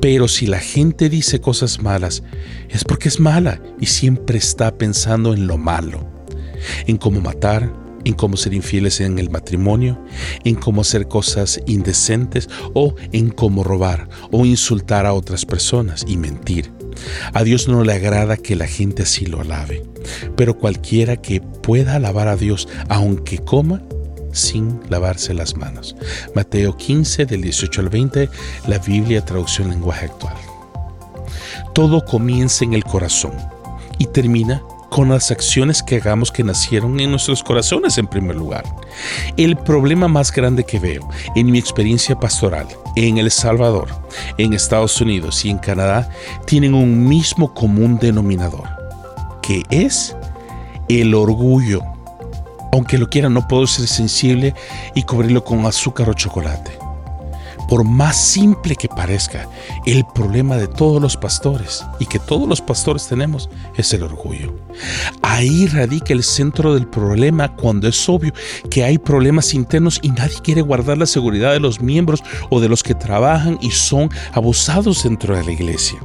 pero 0.00 0.28
si 0.28 0.46
la 0.46 0.60
gente 0.60 1.08
dice 1.08 1.40
cosas 1.40 1.82
malas, 1.82 2.22
es 2.68 2.84
porque 2.84 3.08
es 3.08 3.20
mala 3.20 3.60
y 3.80 3.86
siempre 3.86 4.38
está 4.38 4.76
pensando 4.76 5.34
en 5.34 5.46
lo 5.46 5.58
malo, 5.58 6.06
en 6.86 6.96
cómo 6.96 7.20
matar, 7.20 7.72
en 8.04 8.14
cómo 8.14 8.36
ser 8.36 8.54
infieles 8.54 9.00
en 9.00 9.18
el 9.18 9.30
matrimonio, 9.30 10.02
en 10.44 10.54
cómo 10.54 10.80
hacer 10.80 11.08
cosas 11.08 11.60
indecentes 11.66 12.48
o 12.74 12.94
en 13.12 13.30
cómo 13.30 13.64
robar 13.64 14.08
o 14.30 14.44
insultar 14.44 15.06
a 15.06 15.12
otras 15.12 15.44
personas 15.44 16.04
y 16.06 16.16
mentir. 16.16 16.72
A 17.32 17.42
Dios 17.42 17.68
no 17.68 17.84
le 17.84 17.92
agrada 17.94 18.36
que 18.36 18.56
la 18.56 18.66
gente 18.66 19.02
así 19.02 19.26
lo 19.26 19.40
alabe, 19.40 19.82
pero 20.36 20.58
cualquiera 20.58 21.16
que 21.16 21.40
pueda 21.40 21.94
alabar 21.94 22.28
a 22.28 22.36
Dios 22.36 22.68
aunque 22.88 23.38
coma, 23.38 23.82
sin 24.32 24.80
lavarse 24.88 25.34
las 25.34 25.56
manos. 25.56 25.94
Mateo 26.34 26.76
15 26.76 27.26
del 27.26 27.42
18 27.42 27.80
al 27.80 27.88
20, 27.88 28.28
la 28.66 28.78
Biblia 28.78 29.24
traducción 29.24 29.70
lenguaje 29.70 30.06
actual. 30.06 30.36
Todo 31.74 32.04
comienza 32.04 32.64
en 32.64 32.74
el 32.74 32.84
corazón 32.84 33.32
y 33.98 34.06
termina 34.06 34.62
con 34.90 35.08
las 35.08 35.30
acciones 35.30 35.82
que 35.82 35.96
hagamos 35.96 36.30
que 36.30 36.44
nacieron 36.44 37.00
en 37.00 37.10
nuestros 37.10 37.42
corazones 37.42 37.96
en 37.96 38.06
primer 38.06 38.36
lugar. 38.36 38.64
El 39.38 39.56
problema 39.56 40.06
más 40.06 40.30
grande 40.30 40.64
que 40.64 40.78
veo 40.78 41.08
en 41.34 41.50
mi 41.50 41.58
experiencia 41.58 42.20
pastoral 42.20 42.66
en 42.94 43.16
El 43.16 43.30
Salvador, 43.30 43.88
en 44.36 44.52
Estados 44.52 45.00
Unidos 45.00 45.46
y 45.46 45.50
en 45.50 45.56
Canadá 45.56 46.10
tienen 46.46 46.74
un 46.74 47.08
mismo 47.08 47.54
común 47.54 47.98
denominador, 47.98 48.68
que 49.40 49.62
es 49.70 50.14
el 50.88 51.14
orgullo 51.14 51.82
aunque 52.72 52.98
lo 52.98 53.08
quiera, 53.08 53.28
no 53.28 53.46
puedo 53.46 53.66
ser 53.66 53.86
sensible 53.86 54.54
y 54.94 55.02
cubrirlo 55.02 55.44
con 55.44 55.64
azúcar 55.66 56.08
o 56.08 56.14
chocolate. 56.14 56.78
Por 57.68 57.84
más 57.84 58.22
simple 58.22 58.76
que 58.76 58.88
parezca, 58.88 59.48
el 59.86 60.04
problema 60.14 60.56
de 60.56 60.66
todos 60.66 61.00
los 61.00 61.16
pastores 61.16 61.84
y 62.00 62.06
que 62.06 62.18
todos 62.18 62.48
los 62.48 62.60
pastores 62.60 63.06
tenemos 63.06 63.48
es 63.76 63.92
el 63.92 64.02
orgullo. 64.02 64.54
Ahí 65.22 65.66
radica 65.66 66.12
el 66.12 66.22
centro 66.22 66.74
del 66.74 66.86
problema 66.86 67.54
cuando 67.54 67.88
es 67.88 68.08
obvio 68.08 68.32
que 68.70 68.84
hay 68.84 68.98
problemas 68.98 69.54
internos 69.54 70.00
y 70.02 70.10
nadie 70.10 70.36
quiere 70.42 70.60
guardar 70.60 70.98
la 70.98 71.06
seguridad 71.06 71.52
de 71.52 71.60
los 71.60 71.80
miembros 71.80 72.22
o 72.50 72.60
de 72.60 72.68
los 72.68 72.82
que 72.82 72.94
trabajan 72.94 73.58
y 73.62 73.70
son 73.70 74.10
abusados 74.32 75.04
dentro 75.04 75.36
de 75.36 75.44
la 75.44 75.52
iglesia. 75.52 75.98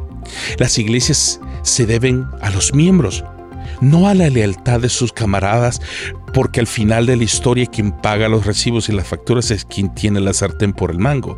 Las 0.57 0.77
iglesias 0.77 1.39
se 1.63 1.85
deben 1.85 2.27
a 2.41 2.49
los 2.49 2.73
miembros, 2.73 3.23
no 3.81 4.07
a 4.07 4.13
la 4.13 4.29
lealtad 4.29 4.81
de 4.81 4.89
sus 4.89 5.13
camaradas, 5.13 5.81
porque 6.33 6.59
al 6.59 6.67
final 6.67 7.05
de 7.05 7.17
la 7.17 7.23
historia 7.23 7.65
quien 7.65 7.91
paga 7.91 8.29
los 8.29 8.45
recibos 8.45 8.89
y 8.89 8.91
las 8.91 9.07
facturas 9.07 9.51
es 9.51 9.65
quien 9.65 9.93
tiene 9.93 10.19
la 10.19 10.33
sartén 10.33 10.73
por 10.73 10.91
el 10.91 10.99
mango. 10.99 11.37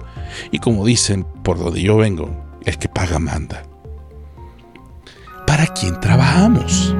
Y 0.51 0.59
como 0.59 0.85
dicen, 0.85 1.25
por 1.43 1.57
donde 1.57 1.81
yo 1.81 1.97
vengo, 1.97 2.29
el 2.65 2.77
que 2.77 2.89
paga 2.89 3.19
manda. 3.19 3.63
¿Para 5.45 5.67
quién 5.67 5.99
trabajamos? 5.99 6.95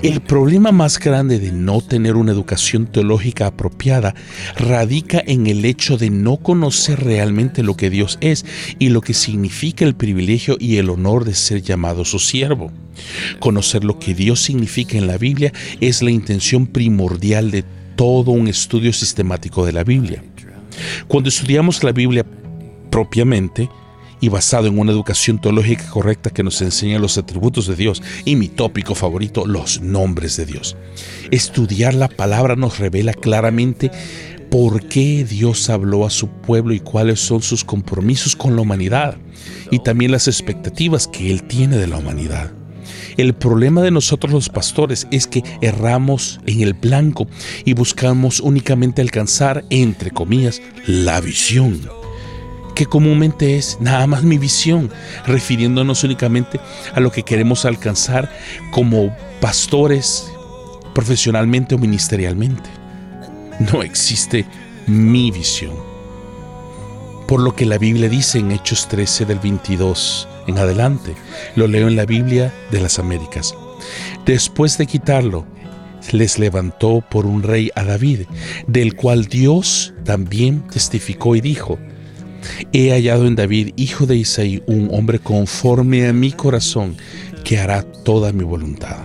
El 0.00 0.20
problema 0.20 0.70
más 0.70 1.00
grande 1.00 1.40
de 1.40 1.50
no 1.50 1.80
tener 1.80 2.14
una 2.14 2.30
educación 2.30 2.86
teológica 2.86 3.48
apropiada 3.48 4.14
radica 4.56 5.20
en 5.26 5.48
el 5.48 5.64
hecho 5.64 5.96
de 5.96 6.08
no 6.08 6.36
conocer 6.36 7.00
realmente 7.00 7.64
lo 7.64 7.76
que 7.76 7.90
Dios 7.90 8.16
es 8.20 8.46
y 8.78 8.90
lo 8.90 9.00
que 9.00 9.12
significa 9.12 9.84
el 9.84 9.96
privilegio 9.96 10.56
y 10.60 10.76
el 10.76 10.90
honor 10.90 11.24
de 11.24 11.34
ser 11.34 11.62
llamado 11.62 12.04
su 12.04 12.20
siervo. 12.20 12.70
Conocer 13.40 13.82
lo 13.82 13.98
que 13.98 14.14
Dios 14.14 14.40
significa 14.40 14.96
en 14.96 15.08
la 15.08 15.18
Biblia 15.18 15.52
es 15.80 16.00
la 16.00 16.12
intención 16.12 16.68
primordial 16.68 17.50
de 17.50 17.64
todo 17.96 18.30
un 18.30 18.46
estudio 18.46 18.92
sistemático 18.92 19.66
de 19.66 19.72
la 19.72 19.82
Biblia. 19.82 20.22
Cuando 21.08 21.28
estudiamos 21.28 21.82
la 21.82 21.90
Biblia 21.90 22.24
propiamente, 22.90 23.68
y 24.20 24.28
basado 24.28 24.66
en 24.66 24.78
una 24.78 24.92
educación 24.92 25.40
teológica 25.40 25.88
correcta 25.90 26.30
que 26.30 26.42
nos 26.42 26.60
enseña 26.62 26.98
los 26.98 27.18
atributos 27.18 27.66
de 27.66 27.76
Dios 27.76 28.02
y 28.24 28.36
mi 28.36 28.48
tópico 28.48 28.94
favorito, 28.94 29.46
los 29.46 29.80
nombres 29.80 30.36
de 30.36 30.46
Dios. 30.46 30.76
Estudiar 31.30 31.94
la 31.94 32.08
palabra 32.08 32.56
nos 32.56 32.78
revela 32.78 33.12
claramente 33.12 33.90
por 34.50 34.88
qué 34.88 35.24
Dios 35.24 35.68
habló 35.68 36.06
a 36.06 36.10
su 36.10 36.28
pueblo 36.28 36.74
y 36.74 36.80
cuáles 36.80 37.20
son 37.20 37.42
sus 37.42 37.64
compromisos 37.64 38.34
con 38.34 38.56
la 38.56 38.62
humanidad 38.62 39.16
y 39.70 39.80
también 39.80 40.12
las 40.12 40.26
expectativas 40.26 41.06
que 41.06 41.30
Él 41.30 41.42
tiene 41.44 41.76
de 41.76 41.86
la 41.86 41.98
humanidad. 41.98 42.52
El 43.16 43.34
problema 43.34 43.82
de 43.82 43.90
nosotros 43.90 44.32
los 44.32 44.48
pastores 44.48 45.06
es 45.10 45.26
que 45.26 45.42
erramos 45.60 46.40
en 46.46 46.60
el 46.60 46.74
blanco 46.74 47.26
y 47.64 47.74
buscamos 47.74 48.40
únicamente 48.40 49.02
alcanzar, 49.02 49.64
entre 49.70 50.12
comillas, 50.12 50.62
la 50.86 51.20
visión 51.20 51.97
que 52.78 52.86
comúnmente 52.86 53.56
es 53.56 53.76
nada 53.80 54.06
más 54.06 54.22
mi 54.22 54.38
visión, 54.38 54.88
refiriéndonos 55.26 56.04
únicamente 56.04 56.60
a 56.94 57.00
lo 57.00 57.10
que 57.10 57.24
queremos 57.24 57.64
alcanzar 57.64 58.30
como 58.70 59.12
pastores 59.40 60.30
profesionalmente 60.94 61.74
o 61.74 61.78
ministerialmente. 61.78 62.70
No 63.58 63.82
existe 63.82 64.46
mi 64.86 65.32
visión. 65.32 65.74
Por 67.26 67.40
lo 67.40 67.56
que 67.56 67.66
la 67.66 67.78
Biblia 67.78 68.08
dice 68.08 68.38
en 68.38 68.52
Hechos 68.52 68.86
13 68.86 69.24
del 69.24 69.40
22 69.40 70.28
en 70.46 70.58
adelante, 70.58 71.16
lo 71.56 71.66
leo 71.66 71.88
en 71.88 71.96
la 71.96 72.06
Biblia 72.06 72.54
de 72.70 72.80
las 72.80 73.00
Américas. 73.00 73.56
Después 74.24 74.78
de 74.78 74.86
quitarlo, 74.86 75.44
les 76.12 76.38
levantó 76.38 77.00
por 77.10 77.26
un 77.26 77.42
rey 77.42 77.72
a 77.74 77.82
David, 77.82 78.20
del 78.68 78.94
cual 78.94 79.24
Dios 79.24 79.94
también 80.04 80.60
testificó 80.68 81.34
y 81.34 81.40
dijo, 81.40 81.76
He 82.72 82.90
hallado 82.90 83.26
en 83.26 83.36
David, 83.36 83.72
hijo 83.76 84.06
de 84.06 84.16
Isaí, 84.16 84.62
un 84.66 84.90
hombre 84.92 85.18
conforme 85.18 86.06
a 86.06 86.12
mi 86.12 86.32
corazón, 86.32 86.96
que 87.44 87.58
hará 87.58 87.82
toda 87.82 88.32
mi 88.32 88.44
voluntad. 88.44 88.98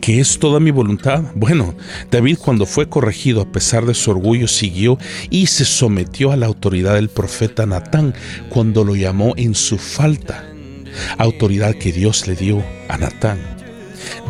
¿Qué 0.00 0.20
es 0.20 0.38
toda 0.38 0.60
mi 0.60 0.70
voluntad? 0.70 1.22
Bueno, 1.34 1.74
David 2.10 2.38
cuando 2.38 2.66
fue 2.66 2.88
corregido 2.88 3.40
a 3.40 3.52
pesar 3.52 3.86
de 3.86 3.94
su 3.94 4.10
orgullo 4.10 4.48
siguió 4.48 4.98
y 5.30 5.46
se 5.46 5.64
sometió 5.64 6.32
a 6.32 6.36
la 6.36 6.46
autoridad 6.46 6.94
del 6.94 7.08
profeta 7.08 7.66
Natán 7.66 8.14
cuando 8.48 8.84
lo 8.84 8.96
llamó 8.96 9.34
en 9.36 9.54
su 9.54 9.78
falta, 9.78 10.44
autoridad 11.18 11.74
que 11.74 11.92
Dios 11.92 12.26
le 12.26 12.34
dio 12.34 12.62
a 12.88 12.98
Natán. 12.98 13.38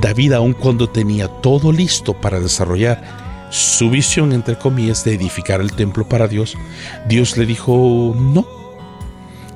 David 0.01 0.33
aun 0.35 0.53
cuando 0.53 0.89
tenía 0.89 1.29
todo 1.29 1.73
listo 1.73 2.21
para 2.21 2.41
desarrollar 2.41 3.22
su 3.53 3.91
visión, 3.91 4.33
entre 4.33 4.57
comillas, 4.57 5.05
de 5.05 5.13
edificar 5.13 5.61
el 5.61 5.73
templo 5.73 6.09
para 6.09 6.27
Dios, 6.27 6.57
Dios 7.07 7.37
le 7.37 7.45
dijo 7.45 8.17
no, 8.19 8.47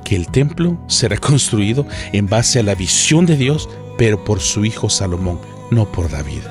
que 0.05 0.15
el 0.15 0.27
templo 0.27 0.77
será 0.87 1.17
construido 1.17 1.85
en 2.13 2.27
base 2.27 2.59
a 2.59 2.63
la 2.63 2.75
visión 2.75 3.25
de 3.25 3.35
Dios, 3.35 3.67
pero 3.97 4.23
por 4.23 4.39
su 4.39 4.65
hijo 4.65 4.87
Salomón, 4.89 5.39
no 5.71 5.91
por 5.91 6.11
David. 6.11 6.41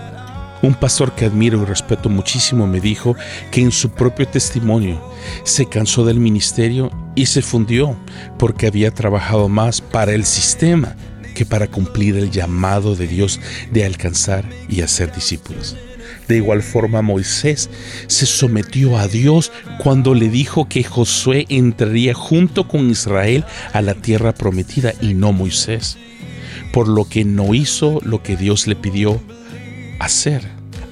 Un 0.62 0.74
pastor 0.74 1.14
que 1.14 1.26
admiro 1.26 1.62
y 1.62 1.66
respeto 1.66 2.08
muchísimo 2.08 2.66
me 2.66 2.80
dijo 2.80 3.14
que 3.52 3.60
en 3.60 3.70
su 3.70 3.90
propio 3.90 4.26
testimonio 4.26 5.00
se 5.44 5.66
cansó 5.66 6.04
del 6.04 6.18
ministerio 6.18 6.90
y 7.14 7.26
se 7.26 7.42
fundió 7.42 7.96
porque 8.38 8.66
había 8.66 8.90
trabajado 8.90 9.48
más 9.48 9.80
para 9.80 10.12
el 10.14 10.24
sistema 10.24 10.96
que 11.36 11.46
para 11.46 11.68
cumplir 11.68 12.16
el 12.16 12.32
llamado 12.32 12.96
de 12.96 13.06
Dios 13.06 13.38
de 13.70 13.84
alcanzar 13.84 14.44
y 14.68 14.80
hacer 14.80 15.14
discípulos. 15.14 15.76
De 16.28 16.36
igual 16.36 16.62
forma 16.62 17.02
Moisés 17.02 17.70
se 18.08 18.26
sometió 18.26 18.98
a 18.98 19.06
Dios 19.06 19.52
cuando 19.78 20.14
le 20.14 20.28
dijo 20.28 20.68
que 20.68 20.82
Josué 20.82 21.46
entraría 21.48 22.14
junto 22.14 22.66
con 22.66 22.90
Israel 22.90 23.44
a 23.72 23.80
la 23.80 23.94
tierra 23.94 24.34
prometida 24.34 24.92
y 25.00 25.14
no 25.14 25.32
Moisés, 25.32 25.96
por 26.72 26.88
lo 26.88 27.08
que 27.08 27.24
no 27.24 27.54
hizo 27.54 28.00
lo 28.02 28.22
que 28.22 28.36
Dios 28.36 28.66
le 28.66 28.74
pidió 28.74 29.20
hacer, 30.00 30.42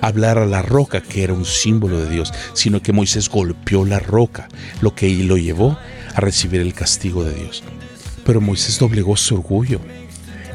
hablar 0.01 0.39
a 0.39 0.47
la 0.47 0.63
roca 0.63 1.03
que 1.03 1.25
era 1.25 1.33
un 1.33 1.45
símbolo 1.45 2.01
de 2.01 2.11
Dios, 2.11 2.33
sino 2.53 2.81
que 2.81 2.93
Moisés 2.93 3.29
golpeó 3.29 3.85
la 3.85 3.99
roca, 3.99 4.49
lo 4.81 4.95
que 4.95 5.13
lo 5.25 5.37
llevó 5.37 5.77
a 6.15 6.21
recibir 6.21 6.61
el 6.61 6.75
castigo 6.75 7.25
de 7.25 7.35
Dios. 7.35 7.65
Pero 8.25 8.41
Moisés 8.41 8.79
doblegó 8.79 9.17
su 9.17 9.35
orgullo 9.35 9.81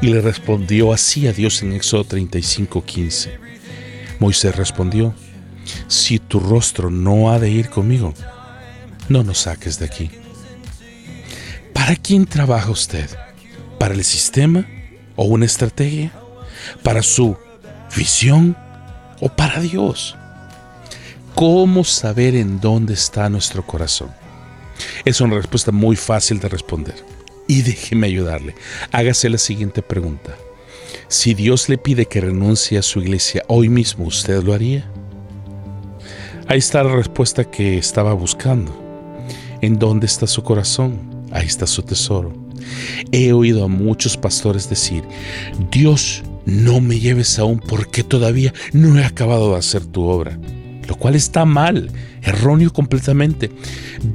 y 0.00 0.06
le 0.06 0.22
respondió 0.22 0.92
así 0.92 1.26
a 1.26 1.32
Dios 1.32 1.62
en 1.62 1.74
Éxodo 1.74 2.04
35:15. 2.04 3.49
Moisés 4.20 4.54
respondió, 4.54 5.14
si 5.88 6.18
tu 6.18 6.40
rostro 6.40 6.90
no 6.90 7.32
ha 7.32 7.38
de 7.38 7.50
ir 7.50 7.70
conmigo, 7.70 8.14
no 9.08 9.24
nos 9.24 9.38
saques 9.38 9.78
de 9.78 9.86
aquí. 9.86 10.10
¿Para 11.72 11.96
quién 11.96 12.26
trabaja 12.26 12.70
usted? 12.70 13.08
¿Para 13.78 13.94
el 13.94 14.04
sistema 14.04 14.66
o 15.16 15.24
una 15.24 15.46
estrategia? 15.46 16.12
¿Para 16.82 17.02
su 17.02 17.36
visión 17.96 18.56
o 19.20 19.30
para 19.30 19.60
Dios? 19.60 20.16
¿Cómo 21.34 21.84
saber 21.84 22.34
en 22.34 22.60
dónde 22.60 22.94
está 22.94 23.28
nuestro 23.30 23.66
corazón? 23.66 24.10
Es 25.04 25.20
una 25.22 25.36
respuesta 25.36 25.72
muy 25.72 25.96
fácil 25.96 26.40
de 26.40 26.48
responder. 26.48 26.94
Y 27.48 27.62
déjeme 27.62 28.06
ayudarle. 28.06 28.54
Hágase 28.92 29.30
la 29.30 29.38
siguiente 29.38 29.82
pregunta. 29.82 30.36
Si 31.10 31.34
Dios 31.34 31.68
le 31.68 31.76
pide 31.76 32.06
que 32.06 32.20
renuncie 32.20 32.78
a 32.78 32.82
su 32.82 33.00
iglesia 33.00 33.42
hoy 33.48 33.68
mismo, 33.68 34.04
¿usted 34.04 34.44
lo 34.44 34.54
haría? 34.54 34.88
Ahí 36.46 36.60
está 36.60 36.84
la 36.84 36.94
respuesta 36.94 37.50
que 37.50 37.78
estaba 37.78 38.12
buscando. 38.12 38.72
¿En 39.60 39.76
dónde 39.76 40.06
está 40.06 40.28
su 40.28 40.44
corazón? 40.44 41.00
Ahí 41.32 41.46
está 41.46 41.66
su 41.66 41.82
tesoro. 41.82 42.32
He 43.10 43.32
oído 43.32 43.64
a 43.64 43.68
muchos 43.68 44.16
pastores 44.16 44.70
decir, 44.70 45.02
Dios, 45.72 46.22
no 46.46 46.80
me 46.80 47.00
lleves 47.00 47.40
aún 47.40 47.58
porque 47.58 48.04
todavía 48.04 48.54
no 48.72 48.96
he 48.96 49.04
acabado 49.04 49.50
de 49.50 49.58
hacer 49.58 49.84
tu 49.86 50.04
obra 50.04 50.38
lo 50.90 50.96
cual 50.96 51.14
está 51.14 51.44
mal, 51.44 51.88
erróneo 52.20 52.72
completamente. 52.72 53.48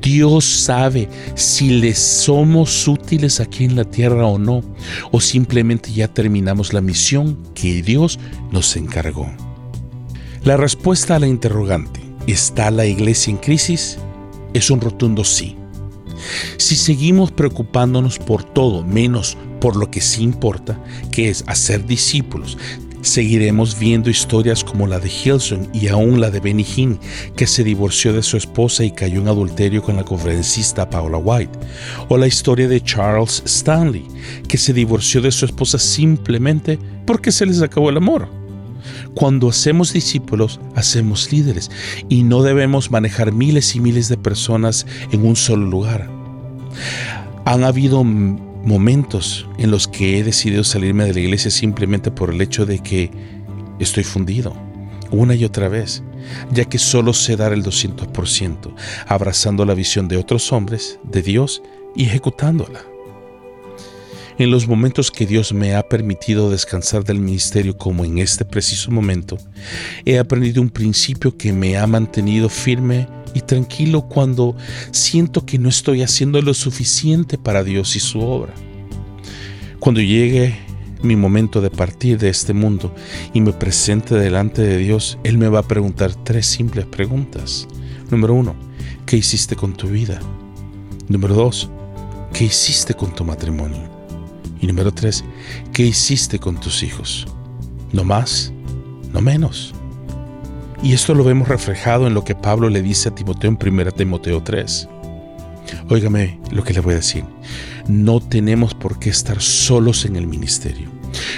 Dios 0.01 0.43
sabe 0.43 1.07
si 1.33 1.69
le 1.69 1.95
somos 1.95 2.85
útiles 2.85 3.39
aquí 3.39 3.63
en 3.63 3.77
la 3.77 3.85
tierra 3.85 4.25
o 4.25 4.38
no, 4.38 4.61
o 5.09 5.21
simplemente 5.21 5.93
ya 5.93 6.09
terminamos 6.09 6.73
la 6.73 6.81
misión 6.81 7.39
que 7.53 7.81
Dios 7.81 8.19
nos 8.51 8.75
encargó. 8.75 9.31
La 10.43 10.57
respuesta 10.57 11.15
a 11.15 11.19
la 11.19 11.27
interrogante, 11.27 12.01
¿está 12.27 12.69
la 12.71 12.85
iglesia 12.85 13.31
en 13.31 13.38
crisis? 13.38 13.97
Es 14.53 14.69
un 14.69 14.81
rotundo 14.81 15.23
sí. 15.23 15.55
Si 16.57 16.75
seguimos 16.75 17.31
preocupándonos 17.31 18.19
por 18.19 18.43
todo 18.43 18.83
menos 18.83 19.38
por 19.61 19.77
lo 19.77 19.89
que 19.89 20.01
sí 20.01 20.23
importa, 20.23 20.77
que 21.09 21.29
es 21.29 21.45
hacer 21.47 21.85
discípulos, 21.85 22.57
Seguiremos 23.05 23.77
viendo 23.77 24.09
historias 24.09 24.63
como 24.63 24.87
la 24.87 24.99
de 24.99 25.11
Hilson 25.11 25.69
y 25.71 25.89
aún 25.89 26.19
la 26.19 26.31
de 26.31 26.39
Benny 26.39 26.65
Hinn, 26.75 26.99
que 27.35 27.45
se 27.45 27.63
divorció 27.63 28.13
de 28.13 28.23
su 28.23 28.35
esposa 28.35 28.83
y 28.83 28.89
cayó 28.89 29.21
en 29.21 29.27
adulterio 29.27 29.83
con 29.83 29.95
la 29.95 30.03
conferencista 30.03 30.89
Paula 30.89 31.19
White, 31.19 31.59
o 32.09 32.17
la 32.17 32.25
historia 32.25 32.67
de 32.67 32.81
Charles 32.81 33.43
Stanley, 33.45 34.07
que 34.47 34.57
se 34.57 34.73
divorció 34.73 35.21
de 35.21 35.31
su 35.31 35.45
esposa 35.45 35.77
simplemente 35.77 36.79
porque 37.05 37.31
se 37.31 37.45
les 37.45 37.61
acabó 37.61 37.91
el 37.91 37.97
amor. 37.97 38.27
Cuando 39.13 39.49
hacemos 39.49 39.93
discípulos, 39.93 40.59
hacemos 40.73 41.31
líderes 41.31 41.69
y 42.09 42.23
no 42.23 42.41
debemos 42.41 42.89
manejar 42.89 43.31
miles 43.31 43.75
y 43.75 43.81
miles 43.81 44.09
de 44.09 44.17
personas 44.17 44.87
en 45.11 45.27
un 45.27 45.35
solo 45.35 45.67
lugar. 45.67 46.09
Han 47.45 47.63
habido 47.63 48.03
momentos 48.65 49.47
en 49.58 49.71
los 49.71 49.88
que 49.88 50.17
he 50.17 50.23
decidido 50.23 50.63
salirme 50.63 51.06
de 51.06 51.13
la 51.13 51.19
iglesia 51.19 51.51
simplemente 51.51 52.12
por 52.12 52.32
el 52.32 52.41
hecho 52.41 52.65
de 52.65 52.80
que 52.80 53.12
estoy 53.80 54.04
fundido 54.04 54.56
una 55.12 55.36
y 55.36 55.45
otra 55.45 55.69
vez, 55.69 56.04
ya 56.51 56.65
que 56.65 56.78
solo 56.78 57.13
sé 57.13 57.36
dar 57.36 57.54
el 57.54 57.63
200%, 57.63 58.73
abrazando 59.08 59.65
la 59.65 59.73
visión 59.73 60.08
de 60.08 60.17
otros 60.17 60.51
hombres, 60.51 60.99
de 61.04 61.21
Dios 61.21 61.62
y 61.95 62.06
ejecutándola. 62.06 62.82
En 64.38 64.51
los 64.51 64.67
momentos 64.67 65.12
que 65.12 65.25
Dios 65.25 65.54
me 65.54 65.75
ha 65.75 65.84
permitido 65.84 66.49
descansar 66.49 67.06
del 67.06 67.19
ministerio 67.19 67.78
como 67.78 68.04
en 68.04 68.17
este 68.17 68.43
preciso 68.43 68.91
momento, 68.91 69.38
he 70.04 70.19
aprendido 70.19 70.62
un 70.62 70.69
principio 70.69 71.38
que 71.38 71.54
me 71.54 71.78
ha 71.78 71.88
mantenido 71.88 72.49
firme 72.49 73.08
y 73.35 73.41
tranquilo 73.41 74.03
cuando 74.03 74.55
siento 74.89 75.45
que 75.45 75.59
no 75.59 75.69
estoy 75.69 76.01
haciendo 76.01 76.41
lo 76.41 76.55
suficiente 76.55 77.37
para 77.37 77.63
Dios 77.63 77.95
y 77.95 77.99
su 77.99 78.21
obra. 78.21 78.53
Cuando 79.79 80.01
llegue 80.01 80.57
mi 81.03 81.15
momento 81.15 81.61
de 81.61 81.69
partir 81.69 82.17
de 82.17 82.29
este 82.29 82.53
mundo 82.53 82.95
y 83.33 83.41
me 83.41 83.53
presente 83.53 84.15
delante 84.15 84.63
de 84.63 84.77
Dios, 84.77 85.19
Él 85.23 85.37
me 85.37 85.49
va 85.49 85.59
a 85.59 85.67
preguntar 85.67 86.15
tres 86.15 86.47
simples 86.47 86.85
preguntas. 86.85 87.67
Número 88.09 88.33
uno, 88.33 88.55
¿qué 89.05 89.17
hiciste 89.17 89.55
con 89.55 89.73
tu 89.73 89.89
vida? 89.89 90.19
Número 91.09 91.35
dos, 91.35 91.69
¿qué 92.33 92.45
hiciste 92.45 92.93
con 92.93 93.13
tu 93.13 93.25
matrimonio? 93.25 93.83
Y 94.61 94.67
número 94.67 94.93
tres, 94.93 95.23
¿qué 95.73 95.85
hiciste 95.85 96.39
con 96.39 96.59
tus 96.59 96.81
hijos? 96.81 97.27
No 97.91 98.03
más, 98.03 98.51
no 99.11 99.21
menos. 99.21 99.75
Y 100.83 100.93
esto 100.93 101.13
lo 101.13 101.23
vemos 101.23 101.47
reflejado 101.47 102.07
en 102.07 102.13
lo 102.13 102.23
que 102.23 102.35
Pablo 102.35 102.69
le 102.69 102.81
dice 102.81 103.09
a 103.09 103.15
Timoteo 103.15 103.49
en 103.49 103.57
1 103.61 103.91
Timoteo 103.91 104.43
3. 104.43 104.89
Óigame 105.89 106.39
lo 106.51 106.63
que 106.63 106.73
le 106.73 106.79
voy 106.79 106.93
a 106.93 106.97
decir. 106.97 107.23
No 107.88 108.19
tenemos 108.19 108.73
por 108.73 108.99
qué 108.99 109.09
estar 109.09 109.41
solos 109.41 110.05
en 110.05 110.15
el 110.15 110.27
ministerio. 110.27 110.89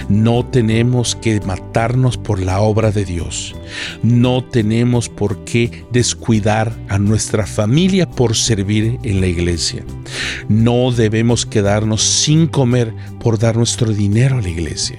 No 0.09 0.45
tenemos 0.45 1.15
que 1.15 1.39
matarnos 1.41 2.17
por 2.17 2.39
la 2.39 2.61
obra 2.61 2.91
de 2.91 3.05
Dios. 3.05 3.55
No 4.01 4.43
tenemos 4.43 5.09
por 5.09 5.43
qué 5.43 5.85
descuidar 5.91 6.73
a 6.89 6.97
nuestra 6.97 7.45
familia 7.45 8.09
por 8.09 8.35
servir 8.35 8.97
en 9.03 9.21
la 9.21 9.27
iglesia. 9.27 9.83
No 10.49 10.91
debemos 10.91 11.45
quedarnos 11.45 12.01
sin 12.01 12.47
comer 12.47 12.93
por 13.19 13.37
dar 13.37 13.55
nuestro 13.55 13.91
dinero 13.91 14.37
a 14.37 14.41
la 14.41 14.49
iglesia. 14.49 14.97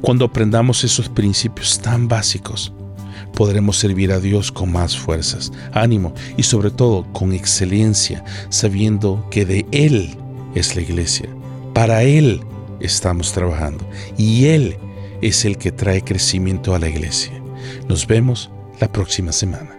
Cuando 0.00 0.24
aprendamos 0.24 0.84
esos 0.84 1.08
principios 1.08 1.80
tan 1.80 2.08
básicos, 2.08 2.72
podremos 3.34 3.78
servir 3.78 4.12
a 4.12 4.20
Dios 4.20 4.50
con 4.50 4.72
más 4.72 4.96
fuerzas, 4.96 5.52
ánimo 5.72 6.14
y 6.36 6.44
sobre 6.44 6.70
todo 6.70 7.04
con 7.12 7.32
excelencia, 7.32 8.24
sabiendo 8.48 9.26
que 9.30 9.44
de 9.44 9.66
Él 9.72 10.16
es 10.54 10.76
la 10.76 10.82
iglesia. 10.82 11.28
Para 11.72 12.02
Él 12.02 12.40
estamos 12.80 13.32
trabajando 13.32 13.86
y 14.16 14.46
Él 14.46 14.76
es 15.20 15.44
el 15.44 15.58
que 15.58 15.72
trae 15.72 16.02
crecimiento 16.02 16.74
a 16.74 16.78
la 16.78 16.88
iglesia. 16.88 17.32
Nos 17.88 18.06
vemos 18.06 18.50
la 18.80 18.90
próxima 18.90 19.32
semana. 19.32 19.73